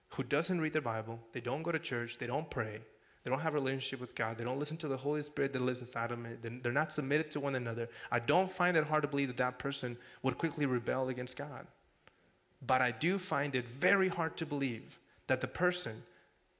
who 0.08 0.24
doesn't 0.24 0.60
read 0.60 0.72
their 0.72 0.82
Bible, 0.82 1.20
they 1.30 1.40
don't 1.40 1.62
go 1.62 1.70
to 1.70 1.78
church, 1.78 2.18
they 2.18 2.26
don't 2.26 2.50
pray, 2.50 2.80
they 3.24 3.30
don't 3.30 3.40
have 3.40 3.54
a 3.54 3.58
relationship 3.58 4.00
with 4.00 4.14
God, 4.14 4.38
they 4.38 4.44
don't 4.44 4.58
listen 4.58 4.76
to 4.78 4.88
the 4.88 4.96
Holy 4.96 5.22
Spirit 5.22 5.52
that 5.52 5.62
lives 5.62 5.80
inside 5.80 6.10
of 6.10 6.22
them, 6.42 6.60
they're 6.62 6.72
not 6.72 6.92
submitted 6.92 7.30
to 7.32 7.40
one 7.40 7.54
another. 7.54 7.88
I 8.10 8.20
don't 8.20 8.50
find 8.50 8.76
it 8.76 8.84
hard 8.84 9.02
to 9.02 9.08
believe 9.08 9.28
that 9.28 9.36
that 9.38 9.58
person 9.58 9.96
would 10.22 10.38
quickly 10.38 10.66
rebel 10.66 11.08
against 11.08 11.36
God. 11.36 11.66
But 12.66 12.82
I 12.82 12.90
do 12.90 13.18
find 13.18 13.54
it 13.54 13.66
very 13.66 14.08
hard 14.08 14.36
to 14.38 14.46
believe 14.46 14.98
that 15.26 15.40
the 15.40 15.46
person 15.46 16.02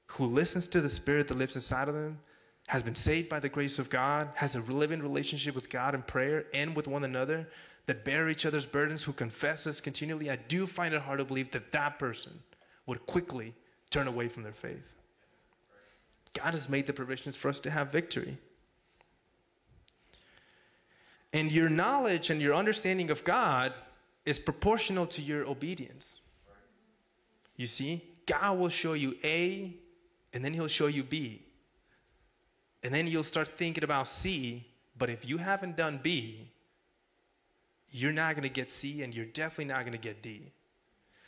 who 0.07 0.25
listens 0.25 0.67
to 0.69 0.81
the 0.81 0.89
Spirit 0.89 1.27
that 1.27 1.37
lives 1.37 1.55
inside 1.55 1.87
of 1.87 1.95
them 1.95 2.19
has 2.67 2.83
been 2.83 2.95
saved 2.95 3.29
by 3.29 3.39
the 3.39 3.49
grace 3.49 3.79
of 3.79 3.89
God, 3.89 4.29
has 4.35 4.55
a 4.55 4.61
living 4.61 5.01
relationship 5.01 5.55
with 5.55 5.69
God 5.69 5.95
in 5.95 6.03
prayer 6.03 6.45
and 6.53 6.75
with 6.75 6.87
one 6.87 7.03
another, 7.03 7.49
that 7.87 8.05
bear 8.05 8.29
each 8.29 8.45
other's 8.45 8.67
burdens, 8.67 9.03
who 9.03 9.11
confesses 9.11 9.81
continually, 9.81 10.29
I 10.29 10.35
do 10.35 10.67
find 10.67 10.93
it 10.93 11.01
hard 11.01 11.17
to 11.17 11.25
believe 11.25 11.49
that 11.51 11.71
that 11.71 11.97
person 11.97 12.31
would 12.85 13.05
quickly 13.07 13.55
turn 13.89 14.07
away 14.07 14.27
from 14.27 14.43
their 14.43 14.51
faith. 14.53 14.98
God 16.33 16.53
has 16.53 16.69
made 16.69 16.87
the 16.87 16.93
provisions 16.93 17.35
for 17.35 17.49
us 17.49 17.59
to 17.61 17.71
have 17.71 17.91
victory. 17.91 18.37
And 21.33 21.51
your 21.51 21.69
knowledge 21.69 22.29
and 22.29 22.41
your 22.41 22.55
understanding 22.55 23.11
of 23.11 23.23
God 23.23 23.73
is 24.25 24.39
proportional 24.39 25.05
to 25.07 25.21
your 25.21 25.47
obedience. 25.47 26.19
You 27.55 27.67
see, 27.67 28.03
God 28.25 28.57
will 28.57 28.69
show 28.69 28.93
you 28.93 29.15
A, 29.23 29.73
and 30.33 30.43
then 30.45 30.53
He'll 30.53 30.67
show 30.67 30.87
you 30.87 31.03
B. 31.03 31.43
And 32.83 32.93
then 32.93 33.07
you'll 33.07 33.23
start 33.23 33.47
thinking 33.47 33.83
about 33.83 34.07
C, 34.07 34.65
but 34.97 35.09
if 35.09 35.27
you 35.27 35.37
haven't 35.37 35.75
done 35.75 35.99
B, 36.01 36.49
you're 37.91 38.11
not 38.11 38.35
going 38.35 38.43
to 38.43 38.49
get 38.49 38.69
C 38.69 39.01
and 39.03 39.13
you're 39.13 39.25
definitely 39.25 39.65
not 39.65 39.81
going 39.81 39.93
to 39.93 39.97
get 39.97 40.21
D. 40.21 40.51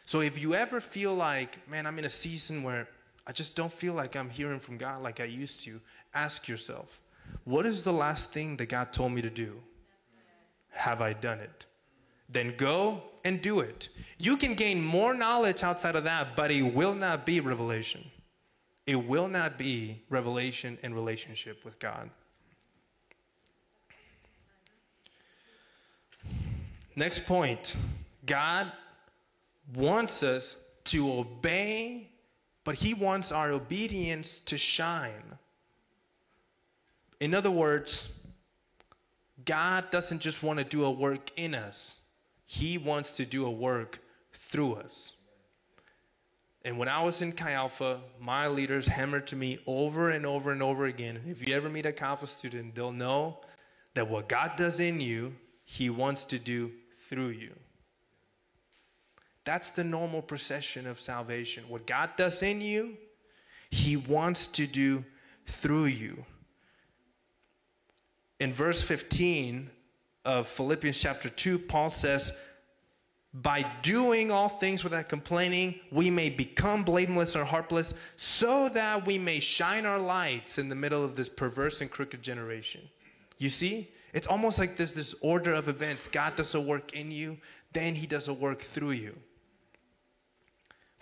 So 0.05 0.21
if 0.21 0.41
you 0.41 0.53
ever 0.53 0.79
feel 0.79 1.13
like, 1.13 1.67
man, 1.69 1.87
I'm 1.87 1.97
in 1.99 2.05
a 2.05 2.09
season 2.09 2.63
where 2.63 2.87
I 3.27 3.31
just 3.31 3.55
don't 3.55 3.71
feel 3.71 3.93
like 3.93 4.15
I'm 4.15 4.29
hearing 4.29 4.59
from 4.59 4.77
God 4.77 5.03
like 5.03 5.19
I 5.19 5.25
used 5.25 5.63
to, 5.65 5.79
ask 6.13 6.47
yourself, 6.47 7.01
what 7.43 7.65
is 7.65 7.83
the 7.83 7.93
last 7.93 8.31
thing 8.31 8.57
that 8.57 8.69
God 8.69 8.91
told 8.91 9.11
me 9.13 9.21
to 9.21 9.29
do? 9.29 9.61
Have 10.69 11.01
I 11.01 11.13
done 11.13 11.39
it? 11.39 11.65
then 12.31 12.53
go 12.57 13.03
and 13.23 13.41
do 13.41 13.59
it. 13.59 13.89
You 14.17 14.37
can 14.37 14.55
gain 14.55 14.81
more 14.81 15.13
knowledge 15.13 15.63
outside 15.63 15.95
of 15.95 16.05
that, 16.05 16.35
but 16.35 16.51
it 16.51 16.61
will 16.61 16.95
not 16.95 17.25
be 17.25 17.39
revelation. 17.39 18.09
It 18.85 18.95
will 18.95 19.27
not 19.27 19.57
be 19.57 20.01
revelation 20.09 20.77
and 20.81 20.95
relationship 20.95 21.63
with 21.65 21.77
God. 21.79 22.09
Next 26.95 27.25
point 27.25 27.75
God 28.25 28.71
wants 29.75 30.23
us 30.23 30.57
to 30.85 31.11
obey, 31.11 32.10
but 32.63 32.75
He 32.75 32.93
wants 32.93 33.31
our 33.31 33.51
obedience 33.51 34.39
to 34.41 34.57
shine. 34.57 35.37
In 37.19 37.33
other 37.33 37.51
words, 37.51 38.19
God 39.45 39.89
doesn't 39.89 40.19
just 40.19 40.43
want 40.43 40.59
to 40.59 40.65
do 40.65 40.85
a 40.85 40.91
work 40.91 41.31
in 41.35 41.55
us, 41.55 41.99
He 42.45 42.77
wants 42.77 43.15
to 43.17 43.25
do 43.25 43.45
a 43.45 43.51
work 43.51 43.99
through 44.33 44.75
us. 44.75 45.13
And 46.63 46.77
when 46.77 46.87
I 46.87 47.01
was 47.03 47.23
in 47.23 47.31
Chi 47.31 47.53
Alpha, 47.53 48.01
my 48.19 48.47
leaders 48.47 48.87
hammered 48.87 49.25
to 49.27 49.35
me 49.35 49.59
over 49.65 50.11
and 50.11 50.27
over 50.27 50.51
and 50.51 50.61
over 50.61 50.85
again. 50.85 51.19
If 51.27 51.47
you 51.47 51.55
ever 51.55 51.69
meet 51.69 51.87
a 51.87 51.91
Chi 51.91 52.05
Alpha 52.05 52.27
student, 52.27 52.75
they'll 52.75 52.91
know 52.91 53.39
that 53.95 54.09
what 54.09 54.29
God 54.29 54.51
does 54.57 54.79
in 54.79 55.01
you, 55.01 55.33
He 55.63 55.89
wants 55.89 56.23
to 56.25 56.37
do 56.37 56.71
through 57.09 57.29
you. 57.29 57.53
That's 59.43 59.71
the 59.71 59.83
normal 59.83 60.21
procession 60.21 60.85
of 60.87 60.99
salvation. 60.99 61.63
What 61.67 61.87
God 61.87 62.11
does 62.15 62.43
in 62.43 62.61
you, 62.61 62.97
He 63.69 63.97
wants 63.97 64.47
to 64.47 64.67
do 64.67 65.03
through 65.47 65.85
you. 65.85 66.25
In 68.39 68.53
verse 68.53 68.81
15 68.81 69.69
of 70.25 70.47
Philippians 70.47 70.99
chapter 70.99 71.29
2, 71.29 71.59
Paul 71.59 71.89
says, 71.89 72.37
By 73.33 73.65
doing 73.81 74.31
all 74.31 74.49
things 74.49 74.83
without 74.83 75.09
complaining, 75.09 75.79
we 75.91 76.09
may 76.09 76.29
become 76.29 76.83
blameless 76.83 77.35
or 77.35 77.43
harmless, 77.45 77.93
so 78.15 78.69
that 78.69 79.05
we 79.05 79.17
may 79.17 79.39
shine 79.39 79.85
our 79.85 79.99
lights 79.99 80.57
in 80.57 80.69
the 80.69 80.75
middle 80.75 81.03
of 81.03 81.15
this 81.15 81.29
perverse 81.29 81.81
and 81.81 81.89
crooked 81.89 82.21
generation. 82.21 82.81
You 83.37 83.49
see? 83.49 83.89
It's 84.13 84.27
almost 84.27 84.59
like 84.59 84.75
there's 84.75 84.93
this 84.93 85.15
order 85.21 85.53
of 85.53 85.67
events. 85.67 86.07
God 86.07 86.35
does 86.35 86.53
a 86.53 86.61
work 86.61 86.93
in 86.93 87.11
you, 87.11 87.37
then 87.73 87.95
He 87.95 88.05
does 88.05 88.27
a 88.27 88.33
work 88.33 88.61
through 88.61 88.91
you. 88.91 89.17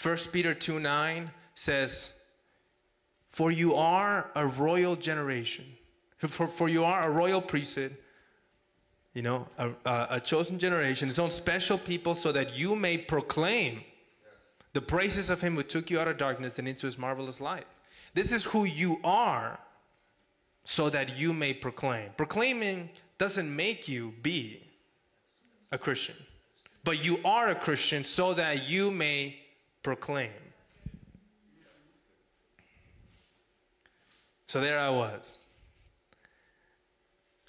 1 0.01 0.17
Peter 0.31 0.53
2 0.53 0.79
9 0.79 1.31
says, 1.55 2.13
For 3.27 3.51
you 3.51 3.75
are 3.75 4.29
a 4.35 4.47
royal 4.47 4.95
generation, 4.95 5.65
for, 6.17 6.47
for 6.47 6.69
you 6.69 6.85
are 6.85 7.03
a 7.03 7.09
royal 7.09 7.41
priesthood, 7.41 7.97
you 9.13 9.21
know, 9.21 9.47
a, 9.57 9.71
a, 10.11 10.19
chosen 10.19 10.57
generation, 10.57 11.07
his 11.07 11.19
own 11.19 11.29
special 11.29 11.77
people, 11.77 12.13
so 12.13 12.31
that 12.31 12.57
you 12.57 12.75
may 12.75 12.97
proclaim 12.97 13.81
the 14.73 14.81
praises 14.81 15.29
of 15.29 15.41
him 15.41 15.55
who 15.55 15.63
took 15.63 15.89
you 15.89 15.99
out 15.99 16.07
of 16.07 16.17
darkness 16.17 16.59
and 16.59 16.67
into 16.67 16.85
his 16.85 16.97
marvelous 16.97 17.41
light. 17.41 17.65
This 18.13 18.31
is 18.31 18.45
who 18.45 18.63
you 18.63 18.99
are, 19.03 19.59
so 20.63 20.89
that 20.89 21.17
you 21.17 21.33
may 21.33 21.53
proclaim. 21.53 22.11
Proclaiming 22.15 22.89
doesn't 23.17 23.53
make 23.53 23.87
you 23.87 24.13
be 24.21 24.63
a 25.71 25.77
Christian, 25.77 26.15
but 26.83 27.03
you 27.03 27.19
are 27.25 27.49
a 27.49 27.55
Christian 27.55 28.03
so 28.03 28.33
that 28.35 28.69
you 28.69 28.91
may 28.91 29.39
proclaim. 29.83 30.31
So 34.47 34.61
there 34.61 34.79
I 34.79 34.89
was, 34.89 35.37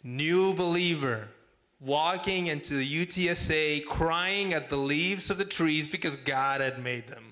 new 0.02 0.52
believer, 0.54 1.28
walking 1.80 2.48
into 2.48 2.74
the 2.74 3.06
UTSA, 3.06 3.86
crying 3.86 4.52
at 4.52 4.68
the 4.68 4.76
leaves 4.76 5.30
of 5.30 5.38
the 5.38 5.46
trees 5.46 5.86
because 5.86 6.16
God 6.16 6.60
had 6.60 6.82
made 6.82 7.08
them. 7.08 7.24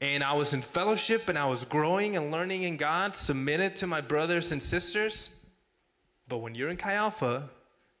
And 0.00 0.22
I 0.22 0.32
was 0.34 0.54
in 0.54 0.62
fellowship 0.62 1.28
and 1.28 1.38
I 1.38 1.46
was 1.46 1.64
growing 1.64 2.16
and 2.16 2.30
learning 2.30 2.62
in 2.64 2.76
God, 2.76 3.14
submitted 3.16 3.76
to 3.76 3.86
my 3.86 4.00
brothers 4.00 4.52
and 4.52 4.62
sisters. 4.62 5.30
But 6.28 6.38
when 6.38 6.54
you're 6.54 6.70
in 6.70 6.76
Chi 6.76 6.94
Alpha, 6.94 7.50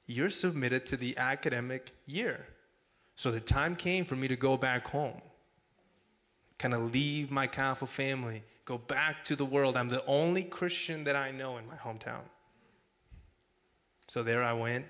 you're 0.06 0.30
submitted 0.30 0.86
to 0.86 0.96
the 0.96 1.16
academic 1.18 1.92
year. 2.06 2.46
So 3.16 3.30
the 3.30 3.40
time 3.40 3.76
came 3.76 4.04
for 4.04 4.16
me 4.16 4.28
to 4.28 4.36
go 4.36 4.56
back 4.56 4.88
home, 4.88 5.20
kind 6.58 6.74
of 6.74 6.92
leave 6.92 7.30
my 7.30 7.48
Alpha 7.56 7.86
family, 7.86 8.42
go 8.64 8.78
back 8.78 9.22
to 9.24 9.36
the 9.36 9.44
world. 9.44 9.76
I'm 9.76 9.88
the 9.88 10.04
only 10.06 10.42
Christian 10.42 11.04
that 11.04 11.16
I 11.16 11.30
know 11.30 11.58
in 11.58 11.66
my 11.66 11.76
hometown. 11.76 12.22
So 14.08 14.22
there 14.22 14.42
I 14.42 14.52
went, 14.52 14.84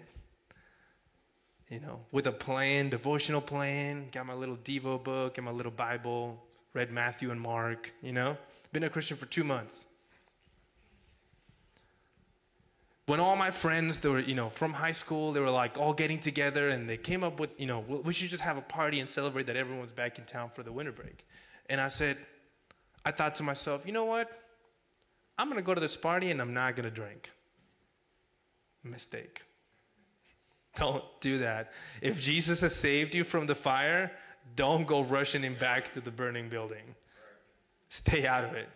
you 1.69 1.81
know, 1.81 2.01
with 2.11 2.27
a 2.27 2.33
plan, 2.33 2.89
devotional 2.89 3.41
plan, 3.41 4.09
got 4.13 4.27
my 4.27 4.35
little 4.35 4.57
Devo 4.57 5.03
book 5.03 5.39
and 5.39 5.45
my 5.45 5.53
little 5.53 5.73
Bible, 5.73 6.43
read 6.75 6.91
Matthew 6.91 7.31
and 7.31 7.41
Mark, 7.41 7.93
you 8.03 8.13
know. 8.13 8.37
Been 8.73 8.85
a 8.85 8.91
Christian 8.91 9.17
for 9.17 9.27
two 9.27 9.45
months. 9.45 9.87
When 13.07 13.21
all 13.21 13.37
my 13.37 13.51
friends 13.51 14.01
they 14.01 14.09
were 14.09 14.21
you 14.21 14.35
know 14.35 14.49
from 14.49 14.73
high 14.73 14.93
school 14.93 15.33
they 15.33 15.41
were 15.41 15.51
like 15.51 15.79
all 15.79 15.93
getting 15.93 16.19
together 16.19 16.69
and 16.69 16.89
they 16.89 16.97
came 16.97 17.25
up 17.25 17.41
with 17.41 17.51
you 17.59 17.67
know 17.67 17.81
we 17.81 18.13
should 18.13 18.29
just 18.29 18.43
have 18.43 18.57
a 18.57 18.63
party 18.63 19.01
and 19.01 19.09
celebrate 19.09 19.47
that 19.47 19.57
everyone's 19.57 19.93
back 19.93 20.19
in 20.19 20.25
town 20.25 20.51
for 20.55 20.63
the 20.63 20.73
winter 20.73 20.93
break. 20.93 21.27
And 21.69 21.81
i 21.81 21.89
said 21.89 22.17
i 23.05 23.11
thought 23.11 23.35
to 23.37 23.43
myself 23.43 23.87
you 23.87 23.93
know 23.93 24.05
what? 24.05 24.31
I'm 25.39 25.49
going 25.49 25.57
to 25.57 25.65
go 25.65 25.75
to 25.75 25.81
this 25.81 25.97
party 25.97 26.31
and 26.31 26.41
i'm 26.41 26.55
not 26.55 26.77
going 26.77 26.89
to 26.89 26.95
drink. 26.95 27.31
Mistake. 28.85 29.43
Don't 30.77 31.05
do 31.21 31.39
that. 31.39 31.73
If 32.01 32.21
jesus 32.21 32.61
has 32.61 32.75
saved 32.75 33.15
you 33.15 33.25
from 33.25 33.47
the 33.47 33.55
fire 33.55 34.13
don't 34.57 34.87
go 34.87 35.03
rushing 35.03 35.43
him 35.43 35.55
back 35.55 35.93
to 35.95 36.01
the 36.01 36.11
burning 36.11 36.49
building. 36.49 36.97
Stay 37.89 38.27
out 38.27 38.45
of 38.45 38.55
it. 38.55 38.69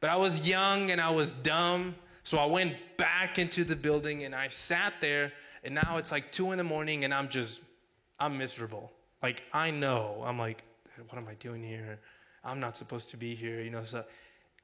But 0.00 0.10
i 0.10 0.16
was 0.16 0.46
young 0.46 0.90
and 0.90 1.00
i 1.00 1.10
was 1.10 1.32
dumb 1.32 1.94
so 2.24 2.38
I 2.38 2.46
went 2.46 2.74
back 2.96 3.38
into 3.38 3.64
the 3.64 3.76
building 3.76 4.24
and 4.24 4.34
I 4.34 4.48
sat 4.48 4.94
there, 5.00 5.32
and 5.62 5.74
now 5.74 5.98
it's 5.98 6.10
like 6.10 6.32
two 6.32 6.52
in 6.52 6.58
the 6.58 6.64
morning, 6.64 7.04
and 7.04 7.14
I'm 7.14 7.28
just, 7.28 7.60
I'm 8.18 8.36
miserable. 8.36 8.90
Like, 9.22 9.44
I 9.52 9.70
know, 9.70 10.22
I'm 10.26 10.38
like, 10.38 10.64
what 11.08 11.18
am 11.18 11.28
I 11.28 11.34
doing 11.34 11.62
here? 11.62 12.00
I'm 12.42 12.60
not 12.60 12.76
supposed 12.76 13.10
to 13.10 13.16
be 13.18 13.34
here, 13.34 13.60
you 13.60 13.70
know. 13.70 13.84
So, 13.84 14.04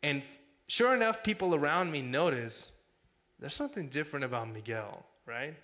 and 0.03 0.23
sure 0.69 0.95
enough, 0.95 1.23
people 1.23 1.55
around 1.55 1.93
me 1.93 2.03
notice 2.03 2.73
there's 3.39 3.55
something 3.55 3.89
different 3.89 4.25
about 4.25 4.51
Miguel, 4.51 5.05
right? 5.27 5.55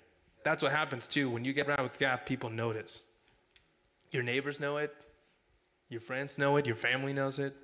That's 0.45 0.63
what 0.63 0.73
happens 0.73 1.09
too. 1.09 1.31
When 1.31 1.45
you 1.45 1.53
get 1.53 1.67
around 1.67 1.83
with 1.83 1.99
God, 1.99 2.21
people 2.27 2.51
notice. 2.51 3.03
Your 4.13 4.23
neighbors 4.23 4.61
know 4.61 4.77
it, 4.77 4.95
your 5.89 6.01
friends 6.01 6.39
know 6.39 6.57
it, 6.57 6.67
your 6.67 6.77
family 6.77 7.13
knows 7.13 7.39
it. 7.39 7.55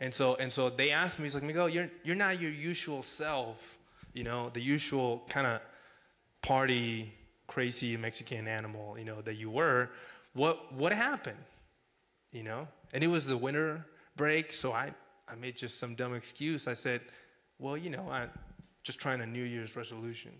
And 0.00 0.12
so, 0.12 0.34
and 0.36 0.52
so 0.52 0.70
they 0.70 0.90
asked 0.90 1.18
me, 1.18 1.24
he's 1.24 1.34
like, 1.34 1.44
Miguel, 1.44 1.68
you're, 1.68 1.90
you're 2.02 2.16
not 2.16 2.40
your 2.40 2.50
usual 2.50 3.02
self, 3.02 3.78
you 4.12 4.24
know, 4.24 4.50
the 4.50 4.60
usual 4.60 5.22
kind 5.28 5.46
of 5.46 5.60
party, 6.42 7.12
crazy 7.46 7.96
Mexican 7.96 8.48
animal, 8.48 8.98
you 8.98 9.04
know, 9.04 9.22
that 9.22 9.34
you 9.34 9.50
were. 9.50 9.90
What, 10.34 10.72
what 10.72 10.92
happened? 10.92 11.38
You 12.32 12.42
know? 12.42 12.68
And 12.92 13.04
it 13.04 13.06
was 13.06 13.24
the 13.26 13.36
winter 13.36 13.86
break, 14.16 14.52
so 14.52 14.72
I, 14.72 14.92
I 15.28 15.36
made 15.36 15.56
just 15.56 15.78
some 15.78 15.94
dumb 15.94 16.14
excuse. 16.14 16.66
I 16.66 16.74
said, 16.74 17.00
well, 17.58 17.76
you 17.76 17.90
know, 17.90 18.08
I'm 18.10 18.30
just 18.82 18.98
trying 18.98 19.20
a 19.20 19.26
New 19.26 19.44
Year's 19.44 19.76
resolution. 19.76 20.32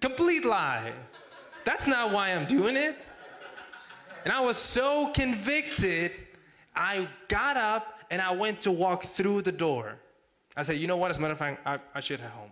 Complete 0.00 0.44
lie. 0.44 0.92
That's 1.64 1.86
not 1.86 2.12
why 2.12 2.30
I'm 2.30 2.46
doing 2.46 2.76
it. 2.76 2.96
And 4.24 4.32
I 4.32 4.40
was 4.40 4.56
so 4.56 5.12
convicted, 5.12 6.12
I 6.74 7.08
got 7.28 7.56
up 7.56 7.95
and 8.10 8.20
I 8.22 8.32
went 8.32 8.60
to 8.62 8.72
walk 8.72 9.04
through 9.04 9.42
the 9.42 9.52
door. 9.52 9.96
I 10.56 10.62
said, 10.62 10.76
you 10.76 10.86
know 10.86 10.96
what, 10.96 11.10
as 11.10 11.18
a 11.18 11.20
matter 11.20 11.32
of 11.32 11.38
fact, 11.38 11.66
I, 11.66 11.78
I 11.94 12.00
should 12.00 12.20
head 12.20 12.30
home. 12.30 12.50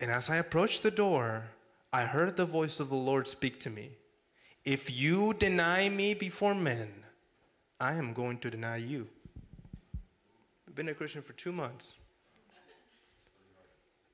And 0.00 0.10
as 0.10 0.30
I 0.30 0.36
approached 0.36 0.82
the 0.82 0.90
door, 0.90 1.44
I 1.92 2.04
heard 2.04 2.36
the 2.36 2.44
voice 2.44 2.80
of 2.80 2.88
the 2.88 2.96
Lord 2.96 3.26
speak 3.28 3.60
to 3.60 3.70
me. 3.70 3.90
If 4.64 4.90
you 4.90 5.34
deny 5.34 5.88
me 5.88 6.14
before 6.14 6.54
men, 6.54 6.88
I 7.80 7.94
am 7.94 8.12
going 8.12 8.38
to 8.38 8.50
deny 8.50 8.76
you. 8.76 9.08
I've 10.66 10.74
been 10.74 10.88
a 10.88 10.94
Christian 10.94 11.22
for 11.22 11.32
two 11.32 11.52
months. 11.52 11.96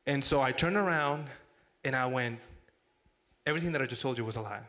And 0.06 0.24
so 0.24 0.40
I 0.40 0.52
turned 0.52 0.76
around 0.76 1.26
and 1.84 1.94
I 1.94 2.06
went, 2.06 2.38
everything 3.46 3.72
that 3.72 3.82
I 3.82 3.86
just 3.86 4.00
told 4.00 4.16
you 4.18 4.24
was 4.24 4.36
a 4.36 4.40
lie. 4.40 4.62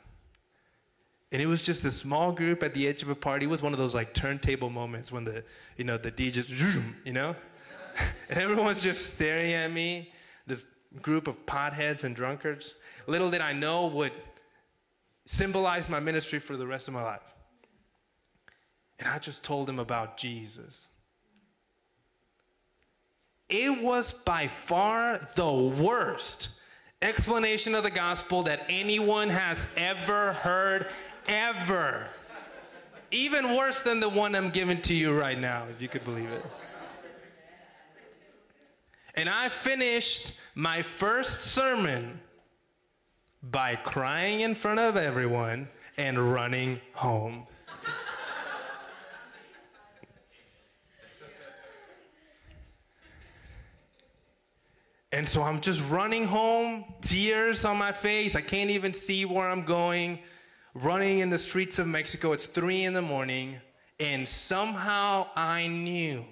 And 1.32 1.42
it 1.42 1.46
was 1.46 1.62
just 1.62 1.86
a 1.86 1.92
small 1.92 2.32
group 2.32 2.64
at 2.64 2.74
the 2.74 2.88
edge 2.88 3.04
of 3.04 3.10
a 3.10 3.16
party. 3.16 3.46
It 3.46 3.50
was 3.50 3.62
one 3.62 3.74
of 3.74 3.80
those 3.80 3.94
like 3.94 4.14
turntable 4.14 4.70
moments 4.70 5.12
when 5.12 5.24
the, 5.24 5.44
you 5.78 5.84
know, 5.84 5.98
the 5.98 6.12
DJ, 6.12 6.84
you 7.06 7.14
know? 7.14 7.36
and 8.30 8.40
everyone's 8.40 8.82
just 8.82 9.14
staring 9.14 9.54
at 9.54 9.72
me, 9.72 10.12
this 10.48 10.64
group 11.02 11.28
of 11.28 11.46
potheads 11.46 12.04
and 12.04 12.16
drunkards. 12.16 12.74
Little 13.06 13.30
did 13.30 13.42
I 13.42 13.54
know 13.54 13.88
would 13.88 14.14
symbolize 15.26 15.88
my 15.88 16.00
ministry 16.00 16.40
for 16.40 16.58
the 16.58 16.66
rest 16.66 16.88
of 16.88 16.96
my 16.96 17.04
life. 17.04 17.36
And 18.98 19.08
I 19.08 19.20
just 19.20 19.44
told 19.44 19.68
them 19.68 19.80
about 19.80 20.18
Jesus. 20.18 20.88
It 23.48 23.82
was 23.82 24.14
by 24.14 24.48
far 24.48 25.28
the 25.36 25.52
worst 25.52 26.50
explanation 27.02 27.76
of 27.76 27.84
the 27.84 27.92
gospel 27.92 28.44
that 28.44 28.66
anyone 28.70 29.30
has 29.30 29.68
ever 29.78 30.34
heard, 30.34 30.88
ever. 31.28 32.08
Even 33.12 33.56
worse 33.56 33.82
than 33.82 34.00
the 34.00 34.10
one 34.10 34.36
I'm 34.36 34.50
giving 34.50 34.82
to 34.84 34.94
you 34.94 35.18
right 35.18 35.40
now, 35.40 35.66
if 35.72 35.82
you 35.82 35.88
could 35.88 36.06
believe 36.06 36.30
it. 36.30 36.46
And 39.16 39.28
I 39.28 39.50
finished 39.50 40.40
my 40.56 40.82
first 40.82 41.42
sermon 41.42 42.20
by 43.42 43.76
crying 43.76 44.42
in 44.42 44.56
front 44.56 44.80
of 44.80 44.96
everyone 44.96 45.68
and 45.98 46.32
running 46.32 46.80
home. 46.94 47.48
And 55.12 55.28
so 55.28 55.42
I'm 55.42 55.60
just 55.60 55.84
running 55.90 56.26
home, 56.26 56.86
tears 57.02 57.66
on 57.66 57.78
my 57.78 57.92
face. 57.92 58.36
I 58.36 58.42
can't 58.42 58.70
even 58.70 58.94
see 58.94 59.26
where 59.26 59.50
I'm 59.50 59.64
going. 59.66 60.20
Running 60.74 61.20
in 61.20 61.30
the 61.30 61.38
streets 61.38 61.80
of 61.80 61.88
Mexico. 61.88 62.32
It's 62.32 62.46
three 62.46 62.84
in 62.84 62.94
the 62.94 63.02
morning. 63.02 63.60
And 64.00 64.28
somehow 64.28 65.28
I 65.36 65.68
knew 65.68 66.26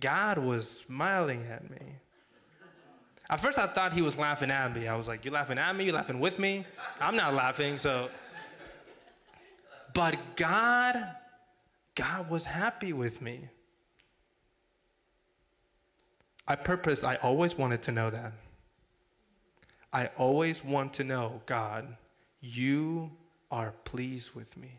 God 0.00 0.38
was 0.38 0.68
smiling 0.68 1.44
at 1.50 1.70
me. 1.70 1.96
At 3.28 3.38
first, 3.38 3.58
I 3.58 3.68
thought 3.68 3.92
he 3.92 4.02
was 4.02 4.18
laughing 4.18 4.50
at 4.50 4.74
me. 4.74 4.88
I 4.88 4.96
was 4.96 5.06
like, 5.06 5.24
You 5.24 5.30
laughing 5.30 5.58
at 5.58 5.76
me? 5.76 5.84
You 5.84 5.92
laughing 5.92 6.18
with 6.18 6.38
me? 6.38 6.64
I'm 7.00 7.14
not 7.14 7.34
laughing, 7.34 7.78
so. 7.78 8.08
But 9.94 10.18
God, 10.34 11.14
God 11.94 12.28
was 12.28 12.46
happy 12.46 12.92
with 12.92 13.22
me. 13.22 13.48
I 16.48 16.56
purposed, 16.56 17.04
I 17.04 17.16
always 17.16 17.56
wanted 17.56 17.82
to 17.82 17.92
know 17.92 18.10
that. 18.10 18.32
I 19.92 20.06
always 20.16 20.64
want 20.64 20.94
to 20.94 21.04
know, 21.04 21.42
God, 21.46 21.96
you 22.40 23.10
are 23.50 23.72
pleased 23.84 24.34
with 24.34 24.56
me. 24.56 24.70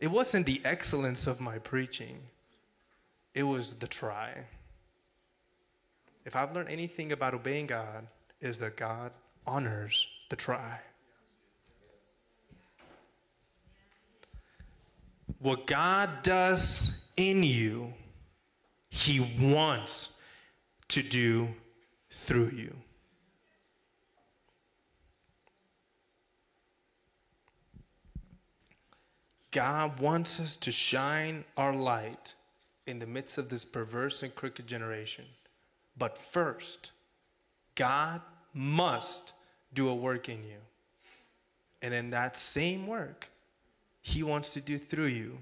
It 0.00 0.08
wasn't 0.08 0.46
the 0.46 0.60
excellence 0.64 1.26
of 1.26 1.40
my 1.40 1.58
preaching, 1.58 2.18
it 3.34 3.44
was 3.44 3.74
the 3.74 3.86
try. 3.86 4.44
If 6.24 6.36
I've 6.36 6.54
learned 6.54 6.70
anything 6.70 7.12
about 7.12 7.34
obeying 7.34 7.66
God, 7.66 8.06
is 8.40 8.58
that 8.58 8.76
God 8.76 9.12
honors 9.46 10.06
the 10.30 10.36
try. 10.36 10.78
What 15.38 15.66
God 15.66 16.22
does 16.22 17.04
in 17.16 17.42
you, 17.42 17.92
He 18.88 19.20
wants 19.40 20.14
to 20.88 21.02
do 21.02 21.48
through 22.10 22.50
you. 22.50 22.74
God 29.54 30.00
wants 30.00 30.40
us 30.40 30.56
to 30.58 30.72
shine 30.72 31.44
our 31.56 31.72
light 31.72 32.34
in 32.88 32.98
the 32.98 33.06
midst 33.06 33.38
of 33.38 33.48
this 33.48 33.64
perverse 33.64 34.24
and 34.24 34.34
crooked 34.34 34.66
generation. 34.66 35.24
But 35.96 36.18
first, 36.18 36.90
God 37.76 38.20
must 38.52 39.32
do 39.72 39.88
a 39.88 39.94
work 39.94 40.28
in 40.28 40.38
you. 40.38 40.58
And 41.82 41.94
then 41.94 42.10
that 42.10 42.36
same 42.36 42.88
work, 42.88 43.28
He 44.02 44.24
wants 44.24 44.50
to 44.54 44.60
do 44.60 44.76
through 44.76 45.06
you 45.06 45.38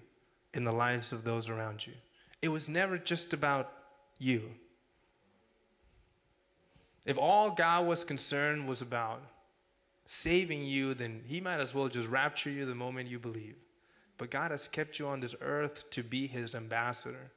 in 0.53 0.65
the 0.65 0.73
lives 0.73 1.15
of 1.15 1.25
those 1.25 1.49
around 1.49 1.87
you. 1.87 1.95
It 2.43 2.49
was 2.49 2.69
never 2.69 2.99
just 2.99 3.33
about 3.33 3.73
you. 4.19 4.43
If 7.07 7.17
all 7.17 7.51
God 7.51 7.87
was 7.87 8.05
concerned 8.05 8.69
was 8.69 8.83
about 8.83 9.23
saving 10.05 10.67
you, 10.67 10.93
then 10.93 11.23
He 11.27 11.41
might 11.41 11.61
as 11.61 11.75
well 11.75 11.89
just 11.89 12.11
rapture 12.11 12.51
you 12.51 12.67
the 12.67 12.75
moment 12.75 13.09
you 13.09 13.19
believe. 13.19 13.57
But 14.23 14.31
God 14.31 14.53
has 14.53 14.69
kept 14.69 15.01
you 15.01 15.09
on 15.09 15.19
this 15.19 15.35
earth 15.41 15.91
to 15.91 16.05
be 16.05 16.29
His 16.29 16.55
ambassador 16.55 17.33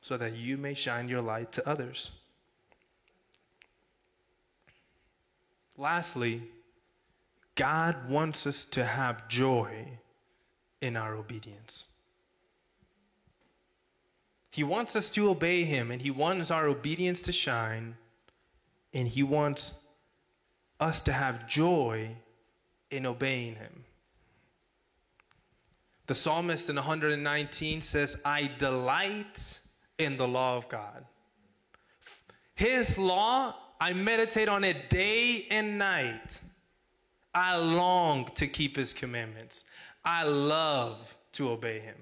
so 0.00 0.16
that 0.16 0.36
you 0.36 0.56
may 0.56 0.74
shine 0.74 1.08
your 1.08 1.22
light 1.22 1.50
to 1.50 1.68
others. 1.68 2.12
Lastly, 5.76 6.42
God 7.56 8.08
wants 8.08 8.46
us 8.46 8.64
to 8.66 8.84
have 8.84 9.26
joy 9.26 9.88
in 10.80 10.96
our 10.96 11.16
obedience. 11.16 11.86
He 14.52 14.62
wants 14.62 14.94
us 14.94 15.10
to 15.10 15.30
obey 15.30 15.64
Him, 15.64 15.90
and 15.90 16.00
He 16.00 16.12
wants 16.12 16.52
our 16.52 16.68
obedience 16.68 17.22
to 17.22 17.32
shine, 17.32 17.96
and 18.94 19.08
He 19.08 19.24
wants 19.24 19.82
us 20.78 21.00
to 21.00 21.12
have 21.12 21.48
joy 21.48 22.10
in 22.92 23.04
obeying 23.04 23.56
Him. 23.56 23.84
The 26.10 26.16
psalmist 26.16 26.68
in 26.68 26.74
119 26.74 27.80
says, 27.82 28.16
I 28.24 28.50
delight 28.58 29.60
in 29.96 30.16
the 30.16 30.26
law 30.26 30.56
of 30.56 30.68
God. 30.68 31.04
His 32.56 32.98
law, 32.98 33.54
I 33.80 33.92
meditate 33.92 34.48
on 34.48 34.64
it 34.64 34.90
day 34.90 35.46
and 35.52 35.78
night. 35.78 36.40
I 37.32 37.56
long 37.58 38.24
to 38.34 38.48
keep 38.48 38.74
His 38.74 38.92
commandments. 38.92 39.66
I 40.04 40.24
love 40.24 41.16
to 41.34 41.50
obey 41.50 41.78
Him. 41.78 41.94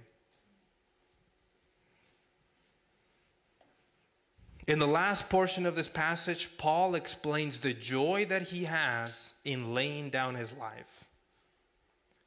In 4.66 4.78
the 4.78 4.86
last 4.86 5.28
portion 5.28 5.66
of 5.66 5.74
this 5.74 5.86
passage, 5.86 6.56
Paul 6.56 6.94
explains 6.94 7.60
the 7.60 7.74
joy 7.74 8.24
that 8.30 8.48
he 8.48 8.64
has 8.64 9.34
in 9.44 9.74
laying 9.74 10.08
down 10.08 10.34
his 10.34 10.54
life. 10.54 10.97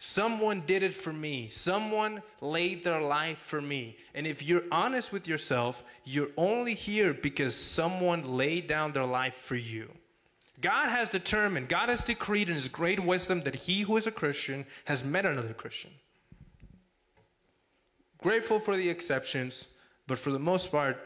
Someone 0.03 0.63
did 0.65 0.81
it 0.81 0.95
for 0.95 1.13
me. 1.13 1.45
Someone 1.45 2.23
laid 2.41 2.83
their 2.83 2.99
life 2.99 3.37
for 3.37 3.61
me. 3.61 3.97
And 4.15 4.25
if 4.25 4.41
you're 4.41 4.63
honest 4.71 5.13
with 5.13 5.27
yourself, 5.27 5.83
you're 6.05 6.31
only 6.37 6.73
here 6.73 7.13
because 7.13 7.55
someone 7.55 8.35
laid 8.35 8.65
down 8.65 8.93
their 8.93 9.05
life 9.05 9.35
for 9.35 9.55
you. 9.55 9.91
God 10.59 10.89
has 10.89 11.11
determined, 11.11 11.69
God 11.69 11.89
has 11.89 12.03
decreed 12.03 12.49
in 12.49 12.55
His 12.55 12.67
great 12.67 12.99
wisdom 12.99 13.43
that 13.43 13.53
he 13.53 13.81
who 13.81 13.95
is 13.95 14.07
a 14.07 14.11
Christian 14.11 14.65
has 14.85 15.03
met 15.03 15.23
another 15.23 15.53
Christian. 15.53 15.91
Grateful 18.17 18.59
for 18.59 18.75
the 18.75 18.89
exceptions, 18.89 19.67
but 20.07 20.17
for 20.17 20.31
the 20.31 20.39
most 20.39 20.71
part, 20.71 20.97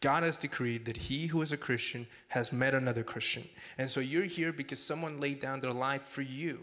God 0.00 0.22
has 0.22 0.36
decreed 0.36 0.84
that 0.84 0.96
he 0.96 1.26
who 1.26 1.42
is 1.42 1.50
a 1.50 1.56
Christian 1.56 2.06
has 2.28 2.52
met 2.52 2.76
another 2.76 3.02
Christian. 3.02 3.42
And 3.76 3.90
so 3.90 3.98
you're 3.98 4.22
here 4.22 4.52
because 4.52 4.80
someone 4.80 5.18
laid 5.18 5.40
down 5.40 5.58
their 5.58 5.72
life 5.72 6.02
for 6.02 6.22
you. 6.22 6.60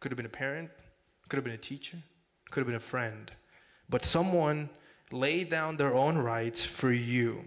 Could 0.00 0.10
have 0.10 0.16
been 0.16 0.26
a 0.26 0.30
parent, 0.30 0.70
could 1.28 1.36
have 1.36 1.44
been 1.44 1.54
a 1.54 1.58
teacher, 1.58 1.98
could 2.50 2.60
have 2.60 2.66
been 2.66 2.76
a 2.76 2.80
friend. 2.80 3.30
But 3.88 4.02
someone 4.02 4.70
laid 5.12 5.50
down 5.50 5.76
their 5.76 5.94
own 5.94 6.18
rights 6.18 6.64
for 6.64 6.92
you. 6.92 7.44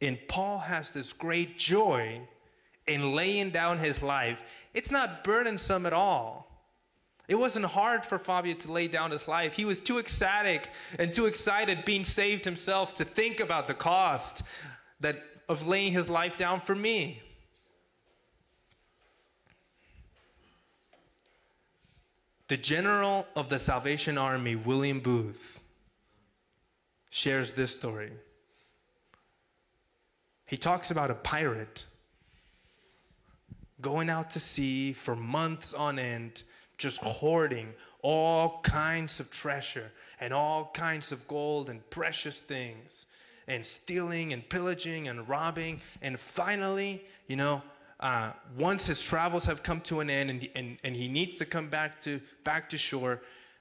And 0.00 0.18
Paul 0.28 0.58
has 0.58 0.92
this 0.92 1.12
great 1.12 1.58
joy 1.58 2.20
in 2.86 3.14
laying 3.14 3.50
down 3.50 3.78
his 3.78 4.02
life. 4.02 4.42
It's 4.74 4.90
not 4.90 5.24
burdensome 5.24 5.86
at 5.86 5.92
all. 5.92 6.50
It 7.28 7.38
wasn't 7.38 7.66
hard 7.66 8.04
for 8.04 8.18
Fabio 8.18 8.54
to 8.54 8.72
lay 8.72 8.88
down 8.88 9.12
his 9.12 9.28
life. 9.28 9.54
He 9.54 9.64
was 9.64 9.80
too 9.80 9.98
ecstatic 9.98 10.68
and 10.98 11.12
too 11.12 11.26
excited 11.26 11.84
being 11.84 12.02
saved 12.02 12.44
himself 12.44 12.92
to 12.94 13.04
think 13.04 13.38
about 13.38 13.68
the 13.68 13.74
cost 13.74 14.42
that 14.98 15.22
of 15.48 15.66
laying 15.66 15.92
his 15.92 16.10
life 16.10 16.36
down 16.36 16.60
for 16.60 16.74
me. 16.74 17.22
The 22.50 22.56
general 22.56 23.28
of 23.36 23.48
the 23.48 23.60
Salvation 23.60 24.18
Army, 24.18 24.56
William 24.56 24.98
Booth, 24.98 25.60
shares 27.08 27.52
this 27.52 27.72
story. 27.72 28.10
He 30.46 30.56
talks 30.56 30.90
about 30.90 31.12
a 31.12 31.14
pirate 31.14 31.84
going 33.80 34.10
out 34.10 34.30
to 34.30 34.40
sea 34.40 34.92
for 34.92 35.14
months 35.14 35.72
on 35.72 36.00
end 36.00 36.42
just 36.76 37.00
hoarding 37.02 37.72
all 38.02 38.58
kinds 38.62 39.20
of 39.20 39.30
treasure 39.30 39.92
and 40.18 40.34
all 40.34 40.72
kinds 40.74 41.12
of 41.12 41.28
gold 41.28 41.70
and 41.70 41.88
precious 41.88 42.40
things 42.40 43.06
and 43.46 43.64
stealing 43.64 44.32
and 44.32 44.48
pillaging 44.48 45.06
and 45.06 45.28
robbing. 45.28 45.80
And 46.02 46.18
finally, 46.18 47.04
you 47.28 47.36
know, 47.36 47.62
uh, 48.00 48.32
once 48.56 48.86
his 48.86 49.02
travels 49.02 49.44
have 49.44 49.62
come 49.62 49.80
to 49.82 50.00
an 50.00 50.08
end 50.08 50.30
and, 50.30 50.48
and, 50.54 50.78
and 50.82 50.96
he 50.96 51.06
needs 51.06 51.34
to 51.34 51.44
come 51.44 51.68
back 51.68 52.00
to, 52.00 52.20
back 52.44 52.68
to 52.70 52.78
shore, 52.78 53.20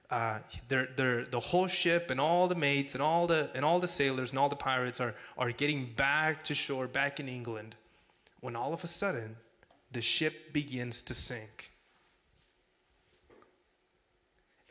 uh, 0.09 0.39
they're, 0.69 0.87
they're, 0.95 1.25
the 1.25 1.39
whole 1.39 1.67
ship 1.67 2.09
and 2.09 2.19
all 2.19 2.47
the 2.47 2.55
mates 2.55 2.93
and 2.93 3.03
all 3.03 3.27
the, 3.27 3.49
and 3.53 3.65
all 3.65 3.79
the 3.79 3.87
sailors 3.87 4.31
and 4.31 4.39
all 4.39 4.49
the 4.49 4.55
pirates 4.55 5.01
are, 5.01 5.13
are 5.37 5.51
getting 5.51 5.91
back 5.95 6.41
to 6.41 6.55
shore, 6.55 6.87
back 6.87 7.19
in 7.19 7.27
England, 7.27 7.75
when 8.39 8.55
all 8.55 8.73
of 8.73 8.83
a 8.83 8.87
sudden 8.87 9.35
the 9.91 10.01
ship 10.01 10.53
begins 10.53 11.01
to 11.01 11.13
sink. 11.13 11.71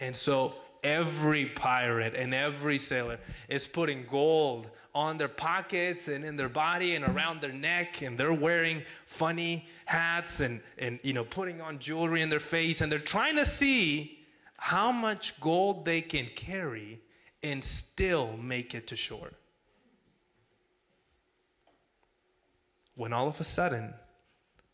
And 0.00 0.16
so 0.16 0.54
every 0.83 1.46
pirate 1.46 2.14
and 2.14 2.35
every 2.35 2.78
sailor 2.78 3.18
is 3.48 3.66
putting 3.66 4.07
gold 4.11 4.70
on 4.98 5.16
their 5.16 5.28
pockets 5.28 6.08
and 6.08 6.24
in 6.24 6.34
their 6.34 6.48
body 6.48 6.96
and 6.96 7.04
around 7.04 7.40
their 7.40 7.52
neck 7.52 8.02
and 8.02 8.18
they're 8.18 8.32
wearing 8.32 8.82
funny 9.06 9.64
hats 9.84 10.40
and, 10.40 10.61
and 10.76 10.98
you 11.04 11.12
know 11.12 11.22
putting 11.22 11.61
on 11.61 11.78
jewelry 11.78 12.20
in 12.20 12.28
their 12.28 12.40
face 12.40 12.80
and 12.80 12.90
they're 12.90 12.98
trying 12.98 13.37
to 13.37 13.46
see 13.46 14.18
how 14.56 14.90
much 14.90 15.40
gold 15.40 15.84
they 15.84 16.00
can 16.00 16.26
carry 16.34 17.00
and 17.44 17.62
still 17.62 18.37
make 18.38 18.74
it 18.74 18.88
to 18.88 18.96
shore. 18.96 19.30
When 22.96 23.12
all 23.12 23.28
of 23.28 23.40
a 23.40 23.44
sudden 23.44 23.94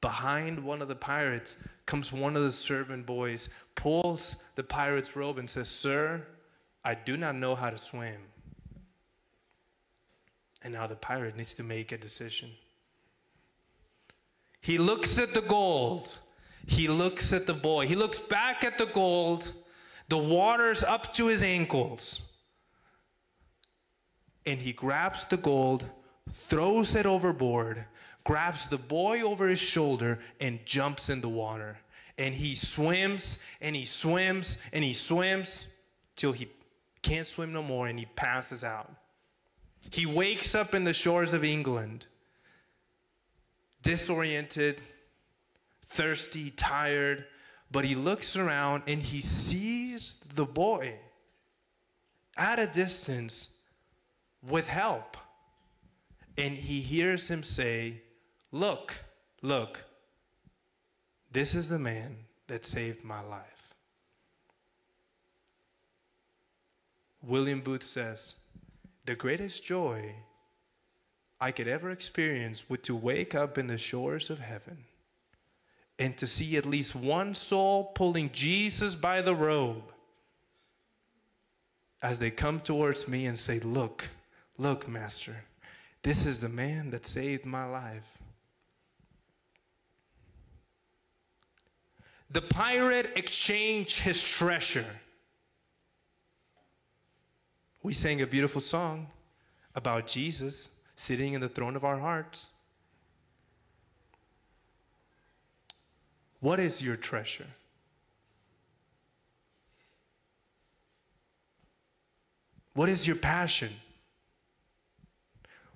behind 0.00 0.64
one 0.64 0.80
of 0.80 0.88
the 0.88 0.94
pirates 0.94 1.58
comes 1.84 2.10
one 2.10 2.34
of 2.34 2.42
the 2.42 2.52
servant 2.52 3.04
boys 3.04 3.50
pulls 3.74 4.36
the 4.54 4.62
pirate's 4.62 5.16
robe 5.16 5.38
and 5.38 5.48
says 5.48 5.66
sir 5.66 6.22
i 6.84 6.94
do 6.94 7.16
not 7.16 7.34
know 7.34 7.54
how 7.54 7.70
to 7.70 7.78
swim 7.78 8.20
and 10.64 10.72
now 10.72 10.86
the 10.86 10.96
pirate 10.96 11.36
needs 11.36 11.54
to 11.54 11.62
make 11.62 11.92
a 11.92 11.98
decision. 11.98 12.50
He 14.62 14.78
looks 14.78 15.18
at 15.18 15.34
the 15.34 15.42
gold. 15.42 16.08
He 16.66 16.88
looks 16.88 17.34
at 17.34 17.46
the 17.46 17.52
boy. 17.52 17.86
He 17.86 17.94
looks 17.94 18.18
back 18.18 18.64
at 18.64 18.78
the 18.78 18.86
gold. 18.86 19.52
The 20.08 20.16
water's 20.16 20.82
up 20.82 21.12
to 21.14 21.26
his 21.26 21.42
ankles. 21.42 22.22
And 24.46 24.60
he 24.60 24.72
grabs 24.72 25.26
the 25.26 25.36
gold, 25.36 25.84
throws 26.30 26.94
it 26.96 27.04
overboard, 27.04 27.84
grabs 28.24 28.66
the 28.66 28.78
boy 28.78 29.20
over 29.20 29.48
his 29.48 29.58
shoulder, 29.58 30.18
and 30.40 30.64
jumps 30.64 31.10
in 31.10 31.20
the 31.20 31.28
water. 31.28 31.78
And 32.16 32.34
he 32.34 32.54
swims 32.54 33.38
and 33.60 33.76
he 33.76 33.84
swims 33.84 34.58
and 34.72 34.82
he 34.82 34.92
swims 34.94 35.66
till 36.16 36.32
he 36.32 36.48
can't 37.02 37.26
swim 37.26 37.52
no 37.52 37.62
more 37.62 37.86
and 37.86 37.98
he 37.98 38.06
passes 38.06 38.64
out. 38.64 38.90
He 39.90 40.06
wakes 40.06 40.54
up 40.54 40.74
in 40.74 40.84
the 40.84 40.94
shores 40.94 41.32
of 41.32 41.44
England, 41.44 42.06
disoriented, 43.82 44.80
thirsty, 45.86 46.50
tired, 46.50 47.24
but 47.70 47.84
he 47.84 47.94
looks 47.94 48.36
around 48.36 48.84
and 48.86 49.02
he 49.02 49.20
sees 49.20 50.16
the 50.34 50.44
boy 50.44 50.94
at 52.36 52.58
a 52.58 52.66
distance 52.66 53.48
with 54.42 54.68
help. 54.68 55.16
And 56.36 56.56
he 56.56 56.80
hears 56.80 57.30
him 57.30 57.42
say, 57.42 58.02
Look, 58.50 59.00
look, 59.42 59.84
this 61.32 61.54
is 61.54 61.68
the 61.68 61.78
man 61.78 62.16
that 62.46 62.64
saved 62.64 63.04
my 63.04 63.20
life. 63.20 63.74
William 67.22 67.60
Booth 67.60 67.86
says, 67.86 68.34
the 69.04 69.14
greatest 69.14 69.64
joy 69.64 70.14
I 71.40 71.50
could 71.50 71.68
ever 71.68 71.90
experience 71.90 72.68
would 72.70 72.82
to 72.84 72.94
wake 72.94 73.34
up 73.34 73.58
in 73.58 73.66
the 73.66 73.76
shores 73.76 74.30
of 74.30 74.38
heaven 74.38 74.84
and 75.98 76.16
to 76.18 76.26
see 76.26 76.56
at 76.56 76.66
least 76.66 76.94
one 76.94 77.34
soul 77.34 77.84
pulling 77.94 78.30
Jesus 78.32 78.94
by 78.94 79.20
the 79.22 79.34
robe 79.34 79.92
as 82.02 82.18
they 82.18 82.30
come 82.30 82.60
towards 82.60 83.08
me 83.08 83.26
and 83.26 83.38
say, 83.38 83.60
Look, 83.60 84.08
look, 84.58 84.88
Master, 84.88 85.44
this 86.02 86.26
is 86.26 86.40
the 86.40 86.48
man 86.48 86.90
that 86.90 87.06
saved 87.06 87.46
my 87.46 87.64
life. 87.64 88.04
The 92.30 92.42
pirate 92.42 93.10
exchanged 93.16 94.00
his 94.00 94.22
treasure 94.22 94.84
we 97.84 97.92
sang 97.92 98.22
a 98.22 98.26
beautiful 98.26 98.62
song 98.62 99.06
about 99.74 100.06
Jesus 100.06 100.70
sitting 100.96 101.34
in 101.34 101.42
the 101.42 101.50
throne 101.50 101.76
of 101.76 101.84
our 101.84 101.98
hearts. 101.98 102.48
What 106.40 106.58
is 106.58 106.82
your 106.82 106.96
treasure? 106.96 107.46
What 112.72 112.88
is 112.88 113.06
your 113.06 113.16
passion? 113.16 113.70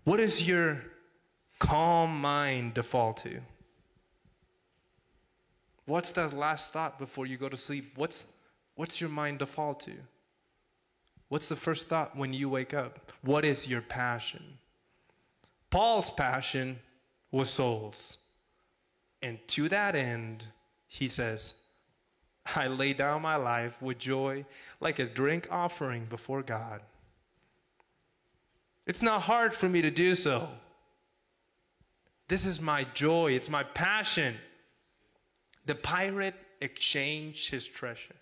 What 0.04 0.18
is 0.18 0.48
your 0.48 0.78
calm 1.58 2.22
mind 2.22 2.72
default 2.72 3.18
to? 3.18 3.40
What's 5.84 6.12
that 6.12 6.32
last 6.32 6.72
thought 6.72 6.98
before 6.98 7.26
you 7.26 7.36
go 7.36 7.50
to 7.50 7.56
sleep? 7.56 7.92
What's, 7.96 8.24
what's 8.76 8.98
your 8.98 9.10
mind 9.10 9.40
default 9.40 9.80
to? 9.80 9.92
What's 11.28 11.48
the 11.48 11.56
first 11.56 11.88
thought 11.88 12.16
when 12.16 12.32
you 12.32 12.48
wake 12.48 12.72
up? 12.72 13.12
What 13.22 13.44
is 13.44 13.68
your 13.68 13.82
passion? 13.82 14.58
Paul's 15.70 16.10
passion 16.10 16.78
was 17.30 17.50
souls. 17.50 18.18
And 19.22 19.38
to 19.48 19.68
that 19.68 19.94
end, 19.94 20.46
he 20.86 21.08
says, 21.08 21.54
I 22.56 22.68
lay 22.68 22.94
down 22.94 23.22
my 23.22 23.36
life 23.36 23.80
with 23.82 23.98
joy 23.98 24.46
like 24.80 24.98
a 24.98 25.04
drink 25.04 25.48
offering 25.50 26.06
before 26.06 26.42
God. 26.42 26.80
It's 28.86 29.02
not 29.02 29.22
hard 29.22 29.54
for 29.54 29.68
me 29.68 29.82
to 29.82 29.90
do 29.90 30.14
so. 30.14 30.48
This 32.28 32.46
is 32.46 32.60
my 32.60 32.84
joy, 32.94 33.32
it's 33.32 33.50
my 33.50 33.64
passion. 33.64 34.34
The 35.66 35.74
pirate 35.74 36.34
exchanged 36.60 37.50
his 37.50 37.68
treasure. 37.68 38.14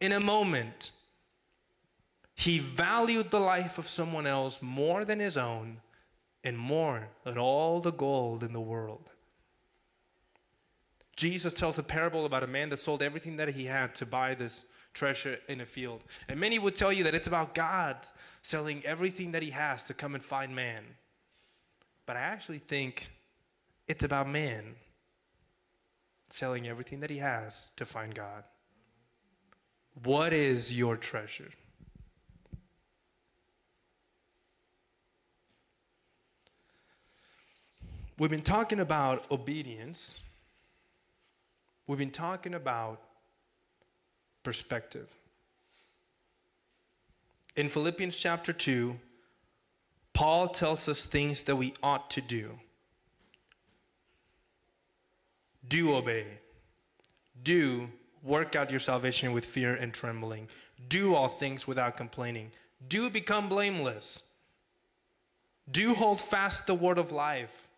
In 0.00 0.12
a 0.12 0.20
moment, 0.20 0.92
he 2.40 2.58
valued 2.58 3.30
the 3.30 3.38
life 3.38 3.76
of 3.76 3.86
someone 3.86 4.26
else 4.26 4.62
more 4.62 5.04
than 5.04 5.20
his 5.20 5.36
own 5.36 5.76
and 6.42 6.58
more 6.58 7.08
than 7.22 7.36
all 7.36 7.80
the 7.80 7.92
gold 7.92 8.42
in 8.42 8.54
the 8.54 8.60
world. 8.60 9.10
Jesus 11.16 11.52
tells 11.52 11.78
a 11.78 11.82
parable 11.82 12.24
about 12.24 12.42
a 12.42 12.46
man 12.46 12.70
that 12.70 12.78
sold 12.78 13.02
everything 13.02 13.36
that 13.36 13.48
he 13.48 13.66
had 13.66 13.94
to 13.96 14.06
buy 14.06 14.34
this 14.34 14.64
treasure 14.94 15.38
in 15.48 15.60
a 15.60 15.66
field. 15.66 16.02
And 16.30 16.40
many 16.40 16.58
would 16.58 16.74
tell 16.74 16.90
you 16.90 17.04
that 17.04 17.14
it's 17.14 17.28
about 17.28 17.54
God 17.54 17.98
selling 18.40 18.82
everything 18.86 19.32
that 19.32 19.42
he 19.42 19.50
has 19.50 19.84
to 19.84 19.92
come 19.92 20.14
and 20.14 20.24
find 20.24 20.56
man. 20.56 20.82
But 22.06 22.16
I 22.16 22.20
actually 22.20 22.60
think 22.60 23.10
it's 23.86 24.02
about 24.02 24.26
man 24.26 24.76
selling 26.30 26.66
everything 26.66 27.00
that 27.00 27.10
he 27.10 27.18
has 27.18 27.72
to 27.76 27.84
find 27.84 28.14
God. 28.14 28.44
What 30.04 30.32
is 30.32 30.72
your 30.72 30.96
treasure? 30.96 31.50
We've 38.20 38.28
been 38.28 38.42
talking 38.42 38.80
about 38.80 39.24
obedience. 39.30 40.20
We've 41.86 41.98
been 41.98 42.10
talking 42.10 42.52
about 42.52 43.00
perspective. 44.42 45.10
In 47.56 47.70
Philippians 47.70 48.14
chapter 48.14 48.52
2, 48.52 48.94
Paul 50.12 50.48
tells 50.48 50.86
us 50.86 51.06
things 51.06 51.44
that 51.44 51.56
we 51.56 51.72
ought 51.82 52.10
to 52.10 52.20
do. 52.20 52.58
Do 55.66 55.94
obey. 55.94 56.26
Do 57.42 57.88
work 58.22 58.54
out 58.54 58.70
your 58.70 58.80
salvation 58.80 59.32
with 59.32 59.46
fear 59.46 59.74
and 59.74 59.94
trembling. 59.94 60.48
Do 60.90 61.14
all 61.14 61.28
things 61.28 61.66
without 61.66 61.96
complaining. 61.96 62.50
Do 62.86 63.08
become 63.08 63.48
blameless. 63.48 64.24
Do 65.70 65.94
hold 65.94 66.20
fast 66.20 66.66
the 66.66 66.74
word 66.74 66.98
of 66.98 67.12
life 67.12 67.69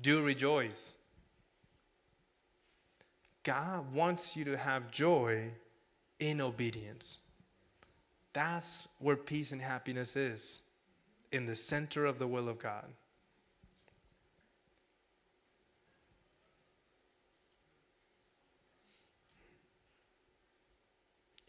do 0.00 0.22
rejoice. 0.22 0.92
God 3.42 3.92
wants 3.92 4.36
you 4.36 4.44
to 4.44 4.56
have 4.56 4.90
joy 4.90 5.50
in 6.18 6.40
obedience. 6.40 7.18
That's 8.32 8.88
where 8.98 9.16
peace 9.16 9.52
and 9.52 9.60
happiness 9.60 10.16
is, 10.16 10.62
in 11.32 11.46
the 11.46 11.56
center 11.56 12.04
of 12.04 12.18
the 12.18 12.26
will 12.26 12.48
of 12.48 12.58
God. 12.58 12.84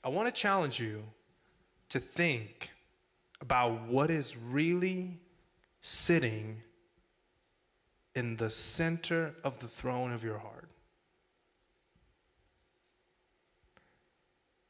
I 0.03 0.07
want 0.07 0.33
to 0.33 0.41
challenge 0.41 0.79
you 0.79 1.03
to 1.89 1.99
think 1.99 2.71
about 3.41 3.87
what 3.87 4.09
is 4.09 4.37
really 4.37 5.19
sitting 5.81 6.61
in 8.19 8.35
the 8.35 8.49
center 8.49 9.33
of 9.45 9.59
the 9.59 9.67
throne 9.67 10.11
of 10.11 10.25
your 10.25 10.39
heart. 10.39 10.67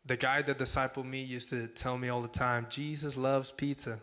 The 0.06 0.18
guy 0.18 0.44
that 0.44 0.60
discipled 0.60 1.06
me 1.06 1.24
used 1.24 1.50
to 1.50 1.66
tell 1.68 1.98
me 1.98 2.10
all 2.10 2.22
the 2.22 2.28
time 2.28 2.68
Jesus 2.70 3.18
loves 3.18 3.52
pizza. 3.52 4.00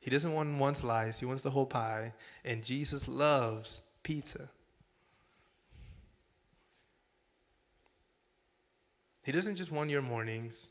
He 0.00 0.10
doesn't 0.10 0.32
want 0.32 0.58
one 0.58 0.74
slice, 0.74 1.20
he 1.20 1.26
wants 1.26 1.44
the 1.44 1.50
whole 1.50 1.66
pie. 1.66 2.12
And 2.44 2.64
Jesus 2.64 3.06
loves 3.06 3.82
pizza. 4.02 4.48
He 9.22 9.30
doesn't 9.30 9.56
just 9.56 9.70
want 9.70 9.90
your 9.90 10.02
mornings 10.02 10.68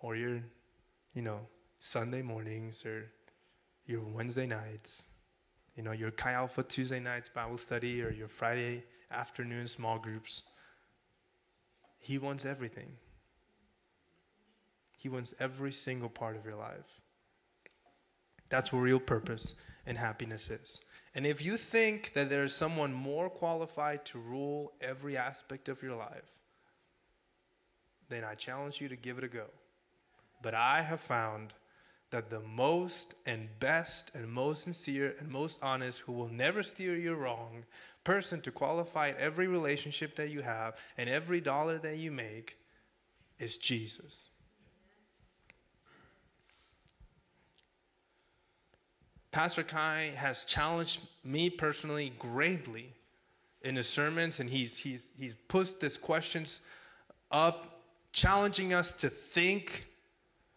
or 0.00 0.14
your, 0.14 0.40
you 1.14 1.22
know, 1.22 1.40
Sunday 1.80 2.22
mornings 2.22 2.84
or 2.86 3.10
your 3.86 4.02
Wednesday 4.02 4.46
nights, 4.46 5.04
you 5.76 5.82
know, 5.82 5.92
your 5.92 6.10
Chi 6.10 6.32
Alpha 6.32 6.62
Tuesday 6.62 7.00
nights 7.00 7.28
Bible 7.28 7.58
study 7.58 8.02
or 8.02 8.10
your 8.10 8.28
Friday 8.28 8.82
afternoon 9.10 9.68
small 9.68 9.98
groups. 9.98 10.42
He 11.98 12.18
wants 12.18 12.44
everything. 12.44 12.96
He 14.96 15.08
wants 15.08 15.34
every 15.38 15.72
single 15.72 16.08
part 16.08 16.36
of 16.36 16.44
your 16.44 16.56
life. 16.56 17.00
That's 18.48 18.72
where 18.72 18.82
real 18.82 19.00
purpose 19.00 19.54
and 19.84 19.98
happiness 19.98 20.50
is. 20.50 20.80
And 21.14 21.26
if 21.26 21.44
you 21.44 21.56
think 21.56 22.14
that 22.14 22.30
there 22.30 22.44
is 22.44 22.54
someone 22.54 22.92
more 22.92 23.28
qualified 23.28 24.04
to 24.06 24.18
rule 24.18 24.72
every 24.80 25.16
aspect 25.16 25.68
of 25.68 25.82
your 25.82 25.96
life, 25.96 26.30
then 28.08 28.24
I 28.24 28.34
challenge 28.34 28.80
you 28.80 28.88
to 28.88 28.96
give 28.96 29.18
it 29.18 29.24
a 29.24 29.28
go. 29.28 29.46
But 30.42 30.54
I 30.54 30.82
have 30.82 31.00
found 31.00 31.54
that 32.16 32.30
the 32.30 32.40
most 32.40 33.14
and 33.26 33.46
best 33.60 34.10
and 34.14 34.26
most 34.26 34.64
sincere 34.64 35.14
and 35.20 35.28
most 35.28 35.62
honest, 35.62 36.00
who 36.00 36.12
will 36.12 36.30
never 36.30 36.62
steer 36.62 36.96
you 36.96 37.12
wrong, 37.12 37.62
person 38.04 38.40
to 38.40 38.50
qualify 38.50 39.12
every 39.18 39.46
relationship 39.46 40.16
that 40.16 40.30
you 40.30 40.40
have 40.40 40.78
and 40.96 41.10
every 41.10 41.42
dollar 41.42 41.76
that 41.76 41.98
you 41.98 42.10
make 42.10 42.56
is 43.38 43.58
Jesus. 43.58 44.28
Pastor 49.30 49.62
Kai 49.62 50.14
has 50.16 50.44
challenged 50.44 51.00
me 51.22 51.50
personally 51.50 52.14
greatly 52.18 52.94
in 53.60 53.76
his 53.76 53.90
sermons, 53.90 54.40
and 54.40 54.48
he's, 54.48 54.78
he's, 54.78 55.04
he's 55.18 55.34
put 55.48 55.80
these 55.80 55.98
questions 55.98 56.62
up, 57.30 57.82
challenging 58.12 58.72
us 58.72 58.92
to 58.92 59.10
think 59.10 59.86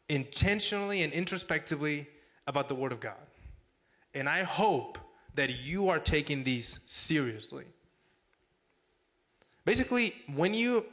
intentionally 0.10 1.04
and 1.04 1.14
introspectively 1.14 2.08
about 2.48 2.68
the 2.68 2.76
Word 2.76 2.92
of 2.92 3.00
God. 3.00 3.16
And 4.14 4.28
I 4.28 4.44
hope 4.44 4.98
that 5.36 5.52
you 5.64 5.90
are 5.90 6.00
taking 6.00 6.44
these 6.44 6.80
seriously. 6.88 7.66
Basically, 9.66 10.16
when 10.36 10.54
you, 10.54 10.86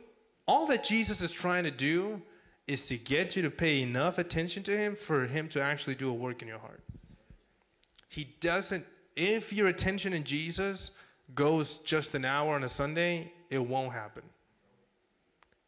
all 0.47 0.67
that 0.67 0.85
Jesus 0.85 1.23
is 1.23 1.33
trying 1.33 1.65
to 1.65 1.71
do 1.71 2.21
is 2.67 2.87
to 2.89 2.97
get 2.97 3.37
you 3.37 3.43
to 3.43 3.51
pay 3.51 3.81
enough 3.81 4.19
attention 4.19 4.63
to 4.65 4.77
Him 4.77 4.95
for 4.95 5.27
Him 5.27 5.49
to 5.49 5.63
actually 5.63 5.95
do 5.95 6.11
a 6.11 6.13
work 6.13 6.43
in 6.43 6.49
your 6.49 6.59
heart. 6.59 6.83
He 8.09 8.35
doesn't, 8.41 8.85
if 9.15 9.53
your 9.53 9.69
attention 9.69 10.13
in 10.13 10.25
Jesus 10.25 10.91
goes 11.35 11.77
just 11.79 12.15
an 12.15 12.25
hour 12.25 12.55
on 12.55 12.65
a 12.65 12.69
Sunday, 12.69 13.33
it 13.51 13.59
won't 13.59 13.93
happen. 13.93 14.23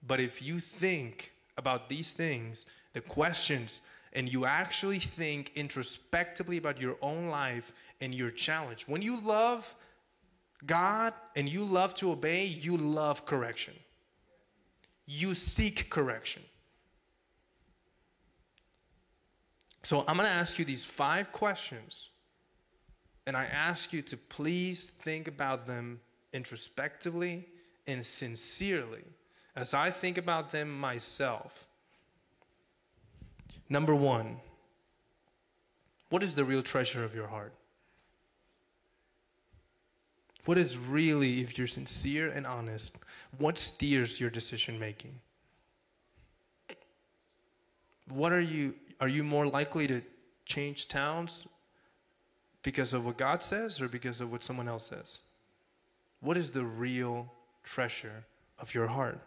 But 0.07 0.21
if 0.21 0.43
you 0.43 0.61
think 0.61 1.33
about 1.57 1.89
these 1.89 2.13
things, 2.13 2.67
the 2.93 3.01
questions, 3.01 3.81
and 4.13 4.33
you 4.33 4.45
actually 4.45 4.99
think 4.99 5.53
introspectively 5.55 6.57
about 6.57 6.81
your 6.81 6.97
own 7.03 7.29
life 7.29 7.73
and 8.01 8.15
your 8.15 8.31
challenge, 8.31 8.85
when 8.89 9.03
you 9.03 9.21
love 9.21 9.75
God 10.67 11.13
and 11.37 11.49
you 11.49 11.63
love 11.65 11.95
to 11.97 12.11
obey, 12.11 12.47
you 12.47 12.77
love 12.77 13.25
correction. 13.27 13.75
You 15.07 15.35
seek 15.35 15.89
correction. 15.91 16.43
So 19.85 20.05
I'm 20.07 20.17
going 20.17 20.29
to 20.29 20.35
ask 20.35 20.59
you 20.59 20.65
these 20.65 20.85
five 20.85 21.33
questions 21.33 22.11
and 23.27 23.37
I 23.37 23.45
ask 23.45 23.93
you 23.93 24.03
to 24.03 24.17
please 24.17 24.91
think 25.01 25.29
about 25.29 25.67
them 25.67 26.01
introspectively 26.33 27.47
and 27.87 28.05
sincerely 28.05 29.05
as 29.55 29.75
I 29.75 29.91
think 29.91 30.19
about 30.19 30.51
them 30.51 30.79
myself. 30.79 31.68
Number 33.69 33.95
one, 33.95 34.37
what 36.11 36.23
is 36.23 36.35
the 36.35 36.45
real 36.45 36.63
treasure 36.63 37.05
of 37.05 37.15
your 37.15 37.27
heart? 37.27 37.53
What 40.47 40.57
is 40.57 40.79
really, 40.79 41.43
if 41.43 41.59
you're 41.59 41.67
sincere 41.67 42.31
and 42.31 42.47
honest, 42.47 42.97
what 43.37 43.59
steers 43.59 44.19
your 44.19 44.31
decision 44.31 44.79
making? 44.79 45.21
What 48.09 48.33
are 48.33 48.41
you, 48.41 48.75
are 49.01 49.09
you 49.09 49.23
more 49.23 49.47
likely 49.47 49.87
to 49.89 50.01
change 50.47 50.89
towns 50.89 51.47
because 52.63 52.95
of 52.95 53.05
what 53.05 53.19
God 53.19 53.43
says 53.43 53.83
or 53.83 53.89
because 53.89 54.23
of 54.23 54.33
what 54.33 54.43
someone 54.43 54.69
else 54.69 54.87
says? 54.87 55.21
What 56.21 56.39
is 56.39 56.51
the 56.51 56.65
real 56.65 57.31
treasure 57.63 58.25
of 58.59 58.75
your 58.75 58.87
heart? 58.87 59.21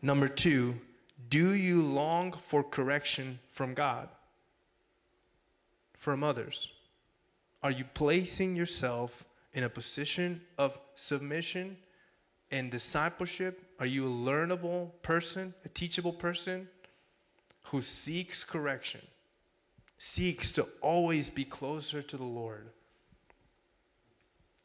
Number 0.00 0.26
two, 0.26 0.80
do 1.28 1.54
you 1.54 1.82
long 1.82 2.32
for 2.32 2.62
correction 2.62 3.38
from 3.50 3.74
God? 3.74 4.08
From 5.94 6.22
others? 6.22 6.68
Are 7.62 7.70
you 7.70 7.84
placing 7.94 8.56
yourself 8.56 9.24
in 9.52 9.64
a 9.64 9.68
position 9.68 10.40
of 10.58 10.78
submission 10.94 11.76
and 12.50 12.70
discipleship? 12.70 13.62
Are 13.78 13.86
you 13.86 14.06
a 14.06 14.10
learnable 14.10 14.90
person, 15.02 15.54
a 15.64 15.68
teachable 15.68 16.12
person 16.12 16.68
who 17.64 17.82
seeks 17.82 18.42
correction? 18.42 19.00
seeks 20.04 20.50
to 20.50 20.66
always 20.80 21.30
be 21.30 21.44
closer 21.44 22.02
to 22.02 22.16
the 22.16 22.24
Lord. 22.24 22.68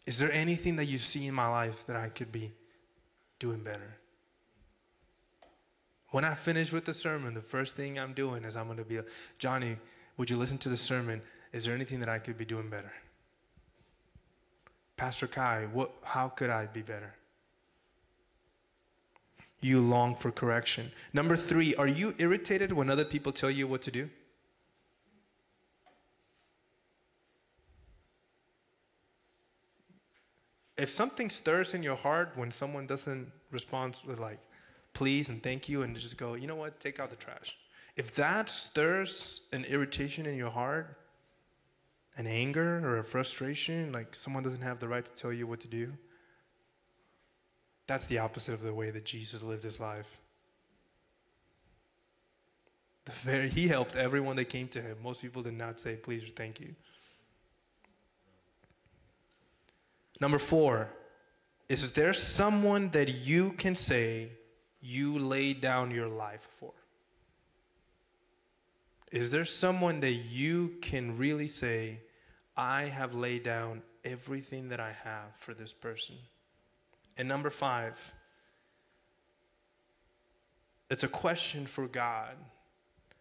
Is 0.08 0.18
there 0.18 0.32
anything 0.32 0.78
that 0.78 0.86
you 0.86 0.98
see 0.98 1.28
in 1.28 1.36
my 1.36 1.48
life 1.48 1.86
that 1.86 1.96
I 1.96 2.10
could 2.10 2.32
be 2.32 2.54
doing 3.38 3.60
better? 3.60 3.98
When 6.12 6.24
I 6.24 6.34
finish 6.34 6.72
with 6.72 6.86
the 6.86 6.94
sermon, 6.94 7.34
the 7.34 7.42
first 7.42 7.76
thing 7.76 8.00
I'm 8.00 8.14
doing 8.14 8.46
is 8.46 8.56
I'm 8.56 8.66
going 8.66 8.78
to 8.78 8.84
be, 8.84 9.00
Johnny, 9.40 9.78
would 10.18 10.30
you 10.30 10.38
listen 10.38 10.58
to 10.60 10.70
the 10.70 10.78
sermon? 10.78 11.22
Is 11.52 11.66
there 11.66 11.76
anything 11.76 12.00
that 12.00 12.10
I 12.10 12.20
could 12.20 12.38
be 12.38 12.46
doing 12.46 12.70
better? 12.70 12.92
Pastor 14.96 15.28
Kai, 15.28 15.68
what, 15.72 15.92
how 16.04 16.30
could 16.30 16.50
I 16.50 16.66
be 16.66 16.82
better? 16.82 17.14
You 19.60 19.82
long 19.82 20.16
for 20.16 20.32
correction. 20.32 20.92
Number 21.14 21.36
three, 21.36 21.76
are 21.76 21.88
you 21.88 22.16
irritated 22.18 22.72
when 22.72 22.90
other 22.90 23.06
people 23.06 23.32
tell 23.32 23.52
you 23.52 23.68
what 23.68 23.82
to 23.84 23.92
do? 23.92 24.10
if 30.78 30.90
something 30.90 31.30
stirs 31.30 31.74
in 31.74 31.84
your 31.84 31.96
heart 31.96 32.32
when 32.36 32.52
someone 32.52 32.86
doesn't 32.86 33.32
respond 33.52 33.98
with 34.06 34.20
like 34.20 34.40
please 34.98 35.30
and 35.30 35.44
thank 35.44 35.70
you 35.70 35.84
and 35.84 35.96
just 35.96 36.18
go 36.18 36.34
you 36.34 36.48
know 36.48 36.56
what? 36.56 36.80
Take 36.80 37.00
out 37.00 37.12
the 37.12 37.16
trash. 37.16 37.56
If 37.96 38.16
that 38.16 38.50
stirs 38.50 39.42
an 39.54 39.64
irritation 39.66 40.26
in 40.26 40.36
your 40.36 40.50
heart 40.50 40.98
an 42.18 42.26
anger 42.26 42.80
or 42.84 42.98
a 42.98 43.04
frustration 43.04 43.92
like 43.92 44.16
someone 44.16 44.42
doesn't 44.42 44.64
have 44.64 44.80
the 44.80 44.88
right 44.88 45.06
to 45.06 45.14
tell 45.22 45.32
you 45.32 45.46
what 45.46 45.60
to 45.60 45.68
do 45.68 45.94
that's 47.86 48.08
the 48.08 48.18
opposite 48.18 48.54
of 48.54 48.62
the 48.62 48.74
way 48.74 48.90
that 48.90 49.06
jesus 49.06 49.44
lived 49.44 49.64
his 49.64 49.80
life. 49.80 50.20
The 53.06 53.12
very 53.12 53.50
he 53.50 53.68
helped 53.68 53.96
everyone 53.96 54.36
that 54.36 54.50
came 54.50 54.68
to 54.70 54.82
him. 54.82 54.98
Most 55.02 55.22
people 55.22 55.42
did 55.44 55.54
not 55.54 55.80
say 55.80 55.96
please 55.96 56.24
or 56.24 56.30
thank 56.30 56.60
you. 56.60 56.76
Number 60.20 60.40
four, 60.40 60.90
is 61.70 61.92
there 61.92 62.12
someone 62.12 62.90
that 62.90 63.10
you 63.10 63.52
can 63.52 63.76
say 63.76 64.32
you 64.82 65.18
laid 65.18 65.62
down 65.62 65.92
your 65.92 66.08
life 66.08 66.48
for? 66.60 66.74
Is 69.12 69.30
there 69.32 69.46
someone 69.46 70.02
that 70.02 70.12
you 70.12 70.76
can 70.82 71.18
really 71.18 71.48
say, 71.48 72.00
I 72.56 72.84
have 72.84 73.16
laid 73.16 73.44
down 73.44 73.82
everything 74.04 74.70
that 74.70 74.80
I 74.80 74.92
have 75.04 75.36
for 75.38 75.54
this 75.54 75.74
person? 75.74 76.16
And 77.18 77.28
number 77.28 77.50
five, 77.50 77.98
it's 80.90 81.04
a 81.04 81.08
question 81.08 81.66
for 81.66 81.88
God 81.88 82.36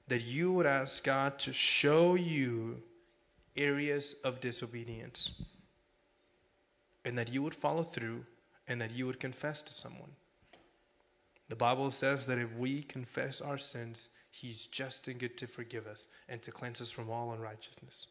that 0.09 0.25
you 0.25 0.53
would 0.53 0.67
ask 0.67 1.03
God 1.03 1.39
to 1.41 1.53
show 1.53 2.15
you 2.15 2.83
areas 3.57 4.17
of 4.23 4.41
disobedience 4.41 5.43
and 7.05 7.17
that 7.17 7.33
you 7.33 7.43
would 7.43 7.55
follow 7.55 7.83
through 7.83 8.25
and 8.69 8.81
that 8.81 8.91
you 8.91 9.07
would 9.07 9.19
confess 9.19 9.63
to 9.63 9.73
someone. 9.73 10.11
The 11.49 11.57
Bible 11.57 11.91
says 11.91 12.27
that 12.27 12.39
if 12.39 12.53
we 12.57 12.83
confess 12.83 13.41
our 13.41 13.59
sins, 13.59 14.11
He's 14.31 14.67
just 14.67 15.09
and 15.09 15.19
good 15.19 15.37
to 15.39 15.47
forgive 15.47 15.87
us 15.87 16.09
and 16.29 16.43
to 16.43 16.51
cleanse 16.51 16.81
us 16.81 16.91
from 16.91 17.09
all 17.09 17.33
unrighteousness. 17.33 18.09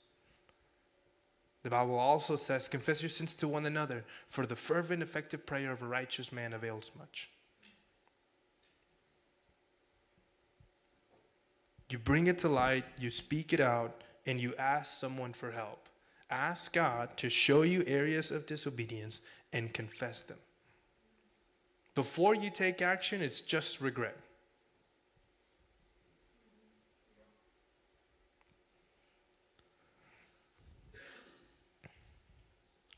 The 1.61 1.69
Bible 1.69 1.97
also 1.97 2.35
says, 2.35 2.67
Confess 2.67 3.01
your 3.01 3.09
sins 3.09 3.35
to 3.35 3.47
one 3.47 3.65
another, 3.65 4.05
for 4.29 4.45
the 4.45 4.55
fervent, 4.55 5.03
effective 5.03 5.45
prayer 5.45 5.71
of 5.71 5.81
a 5.81 5.87
righteous 5.87 6.31
man 6.31 6.53
avails 6.53 6.91
much. 6.97 7.29
You 11.89 11.99
bring 11.99 12.27
it 12.27 12.39
to 12.39 12.49
light, 12.49 12.85
you 12.99 13.09
speak 13.09 13.53
it 13.53 13.59
out, 13.59 14.03
and 14.25 14.39
you 14.39 14.55
ask 14.57 14.99
someone 14.99 15.33
for 15.33 15.51
help. 15.51 15.87
Ask 16.29 16.73
God 16.73 17.15
to 17.17 17.29
show 17.29 17.61
you 17.61 17.83
areas 17.85 18.31
of 18.31 18.47
disobedience 18.47 19.21
and 19.53 19.73
confess 19.73 20.21
them. 20.21 20.37
Before 21.95 22.35
you 22.35 22.49
take 22.49 22.81
action, 22.81 23.21
it's 23.21 23.39
just 23.39 23.79
regret. 23.79 24.17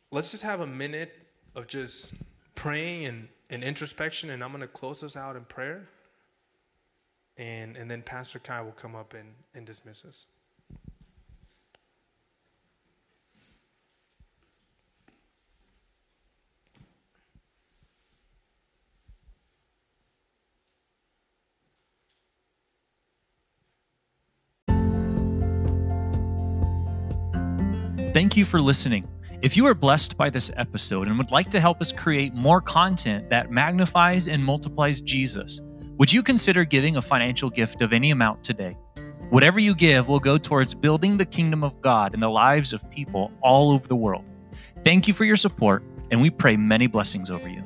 Let's 0.09 0.31
just 0.31 0.43
have 0.43 0.61
a 0.61 0.67
minute 0.67 1.13
of 1.53 1.67
just 1.67 2.13
praying 2.55 3.05
and, 3.05 3.27
and 3.51 3.63
introspection, 3.63 4.31
and 4.31 4.43
I'm 4.43 4.49
going 4.49 4.61
to 4.61 4.67
close 4.67 5.03
us 5.03 5.15
out 5.15 5.35
in 5.35 5.43
prayer. 5.45 5.87
And, 7.37 7.77
and 7.77 7.91
then 7.91 8.01
Pastor 8.01 8.39
Kai 8.39 8.61
will 8.61 8.71
come 8.71 8.95
up 8.95 9.13
and, 9.13 9.29
and 9.53 9.63
dismiss 9.63 10.05
us. 10.05 10.25
Thank 28.17 28.35
you 28.35 28.45
for 28.45 28.59
listening. 28.59 29.07
If 29.43 29.55
you 29.55 29.67
are 29.67 29.75
blessed 29.75 30.17
by 30.17 30.31
this 30.31 30.49
episode 30.57 31.07
and 31.07 31.19
would 31.19 31.29
like 31.29 31.51
to 31.51 31.59
help 31.59 31.79
us 31.79 31.91
create 31.91 32.33
more 32.33 32.59
content 32.59 33.29
that 33.29 33.51
magnifies 33.51 34.27
and 34.27 34.43
multiplies 34.43 35.01
Jesus, 35.01 35.61
would 35.99 36.11
you 36.11 36.23
consider 36.23 36.65
giving 36.65 36.97
a 36.97 37.01
financial 37.03 37.51
gift 37.51 37.83
of 37.83 37.93
any 37.93 38.09
amount 38.09 38.43
today? 38.43 38.75
Whatever 39.29 39.59
you 39.59 39.75
give 39.75 40.07
will 40.07 40.19
go 40.19 40.39
towards 40.39 40.73
building 40.73 41.15
the 41.15 41.25
kingdom 41.25 41.63
of 41.63 41.79
God 41.79 42.15
in 42.15 42.19
the 42.19 42.27
lives 42.27 42.73
of 42.73 42.89
people 42.89 43.31
all 43.43 43.69
over 43.69 43.87
the 43.87 43.95
world. 43.95 44.25
Thank 44.83 45.07
you 45.07 45.13
for 45.13 45.23
your 45.23 45.35
support, 45.35 45.83
and 46.09 46.19
we 46.19 46.31
pray 46.31 46.57
many 46.57 46.87
blessings 46.87 47.29
over 47.29 47.47
you. 47.47 47.63